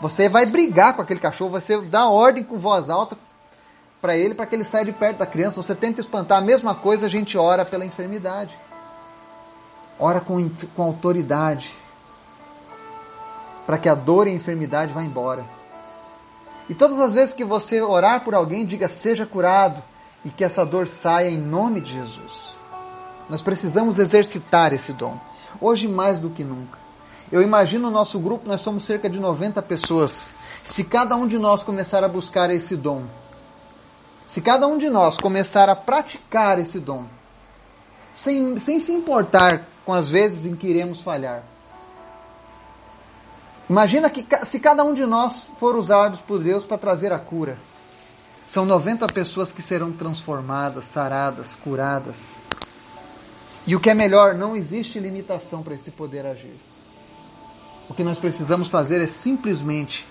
Você 0.00 0.28
vai 0.28 0.44
brigar 0.44 0.94
com 0.94 1.00
aquele 1.00 1.18
cachorro, 1.18 1.50
você 1.50 1.80
dá 1.80 2.06
ordem 2.06 2.44
com 2.44 2.58
voz 2.58 2.90
alta 2.90 3.16
para 4.00 4.14
ele, 4.14 4.34
para 4.34 4.44
que 4.44 4.54
ele 4.54 4.64
saia 4.64 4.84
de 4.84 4.92
perto 4.92 5.18
da 5.18 5.26
criança. 5.26 5.62
Você 5.62 5.74
tenta 5.74 6.02
espantar 6.02 6.38
a 6.38 6.42
mesma 6.42 6.74
coisa, 6.74 7.06
a 7.06 7.08
gente 7.08 7.38
ora 7.38 7.64
pela 7.64 7.84
enfermidade. 7.84 8.56
Ora 9.98 10.20
com, 10.20 10.50
com 10.76 10.82
autoridade. 10.82 11.74
Para 13.66 13.78
que 13.78 13.88
a 13.88 13.94
dor 13.94 14.28
e 14.28 14.30
a 14.30 14.34
enfermidade 14.34 14.92
vá 14.92 15.02
embora. 15.02 15.44
E 16.68 16.74
todas 16.74 17.00
as 17.00 17.14
vezes 17.14 17.34
que 17.34 17.44
você 17.44 17.80
orar 17.80 18.20
por 18.20 18.34
alguém, 18.34 18.66
diga 18.66 18.88
seja 18.88 19.24
curado 19.24 19.82
e 20.22 20.28
que 20.28 20.44
essa 20.44 20.66
dor 20.66 20.86
saia 20.88 21.30
em 21.30 21.38
nome 21.38 21.80
de 21.80 21.94
Jesus. 21.94 22.54
Nós 23.30 23.40
precisamos 23.40 23.98
exercitar 23.98 24.74
esse 24.74 24.92
dom 24.92 25.18
hoje 25.60 25.88
mais 25.88 26.20
do 26.20 26.30
que 26.30 26.44
nunca. 26.44 26.78
Eu 27.30 27.42
imagino 27.42 27.88
o 27.88 27.90
nosso 27.90 28.18
grupo, 28.18 28.48
nós 28.48 28.60
somos 28.60 28.84
cerca 28.84 29.10
de 29.10 29.18
90 29.18 29.60
pessoas. 29.62 30.24
Se 30.64 30.84
cada 30.84 31.16
um 31.16 31.26
de 31.26 31.38
nós 31.38 31.62
começar 31.62 32.04
a 32.04 32.08
buscar 32.08 32.50
esse 32.50 32.76
dom, 32.76 33.04
se 34.26 34.40
cada 34.40 34.66
um 34.66 34.78
de 34.78 34.88
nós 34.88 35.16
começar 35.16 35.68
a 35.68 35.76
praticar 35.76 36.58
esse 36.58 36.80
dom, 36.80 37.04
sem, 38.14 38.58
sem 38.58 38.80
se 38.80 38.92
importar 38.92 39.62
com 39.84 39.92
as 39.92 40.08
vezes 40.08 40.46
em 40.46 40.56
que 40.56 40.66
iremos 40.66 41.02
falhar, 41.02 41.42
imagina 43.68 44.08
que 44.10 44.26
se 44.44 44.58
cada 44.60 44.84
um 44.84 44.94
de 44.94 45.04
nós 45.04 45.50
for 45.58 45.76
usados 45.76 46.20
por 46.20 46.42
Deus 46.42 46.64
para 46.64 46.78
trazer 46.78 47.12
a 47.12 47.18
cura, 47.18 47.58
são 48.46 48.64
90 48.64 49.08
pessoas 49.08 49.50
que 49.50 49.60
serão 49.60 49.92
transformadas, 49.92 50.86
saradas, 50.86 51.56
curadas. 51.56 52.34
E 53.66 53.74
o 53.74 53.80
que 53.80 53.90
é 53.90 53.94
melhor, 53.94 54.34
não 54.34 54.54
existe 54.54 55.00
limitação 55.00 55.62
para 55.62 55.74
esse 55.74 55.90
poder 55.90 56.24
agir. 56.24 56.54
O 57.88 57.94
que 57.94 58.04
nós 58.04 58.18
precisamos 58.18 58.68
fazer 58.68 59.00
é 59.00 59.08
simplesmente 59.08 60.06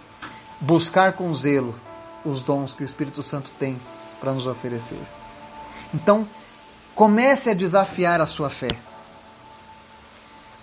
buscar 0.60 1.14
com 1.14 1.34
zelo 1.34 1.74
os 2.26 2.42
dons 2.42 2.74
que 2.74 2.84
o 2.84 2.86
Espírito 2.86 3.24
Santo 3.24 3.52
tem 3.58 3.80
para 4.20 4.34
nos 4.34 4.48
oferecer. 4.48 5.00
Então, 5.94 6.28
comece 6.94 7.50
a 7.50 7.54
desafiar 7.54 8.20
a 8.20 8.28
sua 8.28 8.50
fé. 8.50 8.70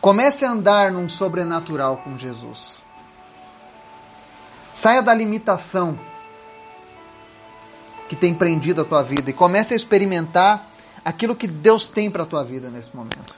Comece 0.00 0.44
a 0.44 0.50
andar 0.50 0.90
num 0.90 1.08
sobrenatural 1.08 1.98
com 1.98 2.18
Jesus. 2.18 2.82
Saia 4.74 5.02
da 5.02 5.14
limitação 5.14 5.98
que 8.08 8.16
tem 8.16 8.34
prendido 8.34 8.82
a 8.82 8.84
tua 8.84 9.02
vida 9.02 9.30
e 9.30 9.32
comece 9.32 9.72
a 9.72 9.76
experimentar 9.76 10.68
aquilo 11.04 11.36
que 11.36 11.46
Deus 11.46 11.86
tem 11.86 12.10
para 12.10 12.22
a 12.22 12.26
tua 12.26 12.44
vida 12.44 12.70
nesse 12.70 12.94
momento. 12.94 13.34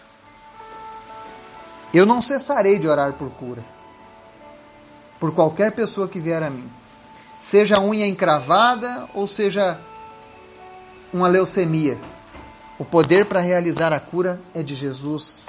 Eu 1.92 2.04
não 2.04 2.20
cessarei 2.20 2.78
de 2.78 2.88
orar 2.88 3.12
por 3.12 3.30
cura. 3.30 3.64
Por 5.20 5.32
qualquer 5.32 5.72
pessoa 5.72 6.08
que 6.08 6.18
vier 6.18 6.42
a 6.42 6.50
mim. 6.50 6.68
Seja 7.42 7.80
unha 7.80 8.06
encravada 8.06 9.08
ou 9.14 9.28
seja 9.28 9.78
uma 11.12 11.28
leucemia. 11.28 11.96
O 12.78 12.84
poder 12.84 13.26
para 13.26 13.40
realizar 13.40 13.92
a 13.92 14.00
cura 14.00 14.40
é 14.52 14.62
de 14.62 14.74
Jesus 14.74 15.46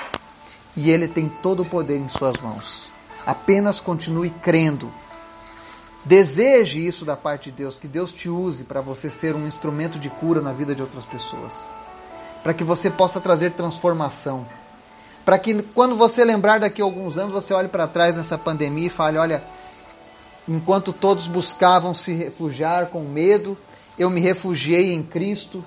e 0.75 0.91
ele 0.91 1.08
tem 1.08 1.28
todo 1.28 1.63
o 1.63 1.65
poder 1.65 1.97
em 1.97 2.08
suas 2.08 2.39
mãos. 2.39 2.91
Apenas 3.25 3.80
continue 3.80 4.30
crendo. 4.30 4.91
Deseje 6.04 6.86
isso 6.86 7.04
da 7.04 7.17
parte 7.17 7.49
de 7.49 7.58
Deus, 7.58 7.80
que 7.80 7.88
Deus 7.88 8.13
te 8.13 8.30
use 8.30 8.65
para 8.65 8.82
você 8.82 9.10
ser 9.10 9.34
um 9.34 9.47
instrumento 9.47 9.97
de 9.97 10.10
cura 10.10 10.39
na 10.39 10.54
vida 10.54 10.75
de 10.75 10.84
outras 10.84 11.06
pessoas. 11.06 11.73
Para 12.45 12.53
que 12.53 12.63
você 12.63 12.91
possa 12.91 13.19
trazer 13.19 13.53
transformação. 13.53 14.45
Para 15.25 15.39
que 15.39 15.63
quando 15.73 15.95
você 15.95 16.23
lembrar 16.23 16.60
daqui 16.60 16.79
a 16.79 16.86
alguns 16.86 17.17
anos, 17.17 17.34
você 17.34 17.51
olhe 17.55 17.67
para 17.67 17.88
trás 17.88 18.15
nessa 18.15 18.38
pandemia 18.38 18.86
e 18.86 18.89
fale: 18.89 19.17
olha, 19.17 19.43
enquanto 20.47 20.93
todos 20.93 21.27
buscavam 21.27 21.95
se 21.95 22.13
refugiar 22.13 22.86
com 22.86 23.01
medo, 23.01 23.58
eu 23.97 24.12
me 24.12 24.21
refugiei 24.21 24.93
em 24.93 25.01
Cristo, 25.01 25.65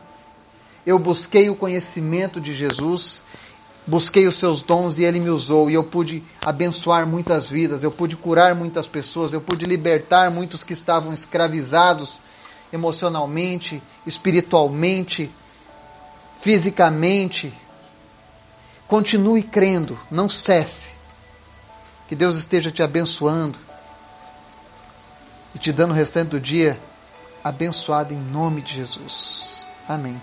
eu 0.87 1.01
busquei 1.01 1.51
o 1.51 1.57
conhecimento 1.57 2.41
de 2.41 2.55
Jesus 2.55 3.25
busquei 3.89 4.29
os 4.29 4.37
seus 4.37 4.61
dons 4.61 4.99
e 4.99 5.05
ele 5.05 5.19
me 5.19 5.31
usou 5.31 5.71
e 5.71 5.75
eu 5.75 5.83
pude 5.83 6.23
abençoar 6.45 7.07
muitas 7.07 7.49
vidas, 7.49 7.83
eu 7.83 7.91
pude 7.91 8.15
curar 8.17 8.55
muitas 8.55 8.87
pessoas, 8.87 9.33
eu 9.33 9.41
pude 9.41 9.65
libertar 9.65 10.31
muitos 10.31 10.63
que 10.63 10.75
estavam 10.75 11.13
escravizados 11.15 12.21
emocionalmente, 12.71 13.83
espiritualmente, 14.07 15.31
fisicamente. 16.41 17.53
Continue 18.87 19.43
crendo, 19.43 19.99
não 20.11 20.29
cesse. 20.29 20.93
Que 22.09 22.17
Deus 22.17 22.37
esteja 22.37 22.71
te 22.71 22.83
abençoando 22.83 23.59
e 25.55 25.59
te 25.59 25.73
dando 25.73 25.91
o 25.91 25.95
restante 25.95 26.31
do 26.31 26.41
dia 26.41 26.81
abençoado 27.45 28.15
em 28.15 28.19
nome 28.19 28.63
de 28.63 28.75
Jesus. 28.75 29.67
Amém. 29.87 30.21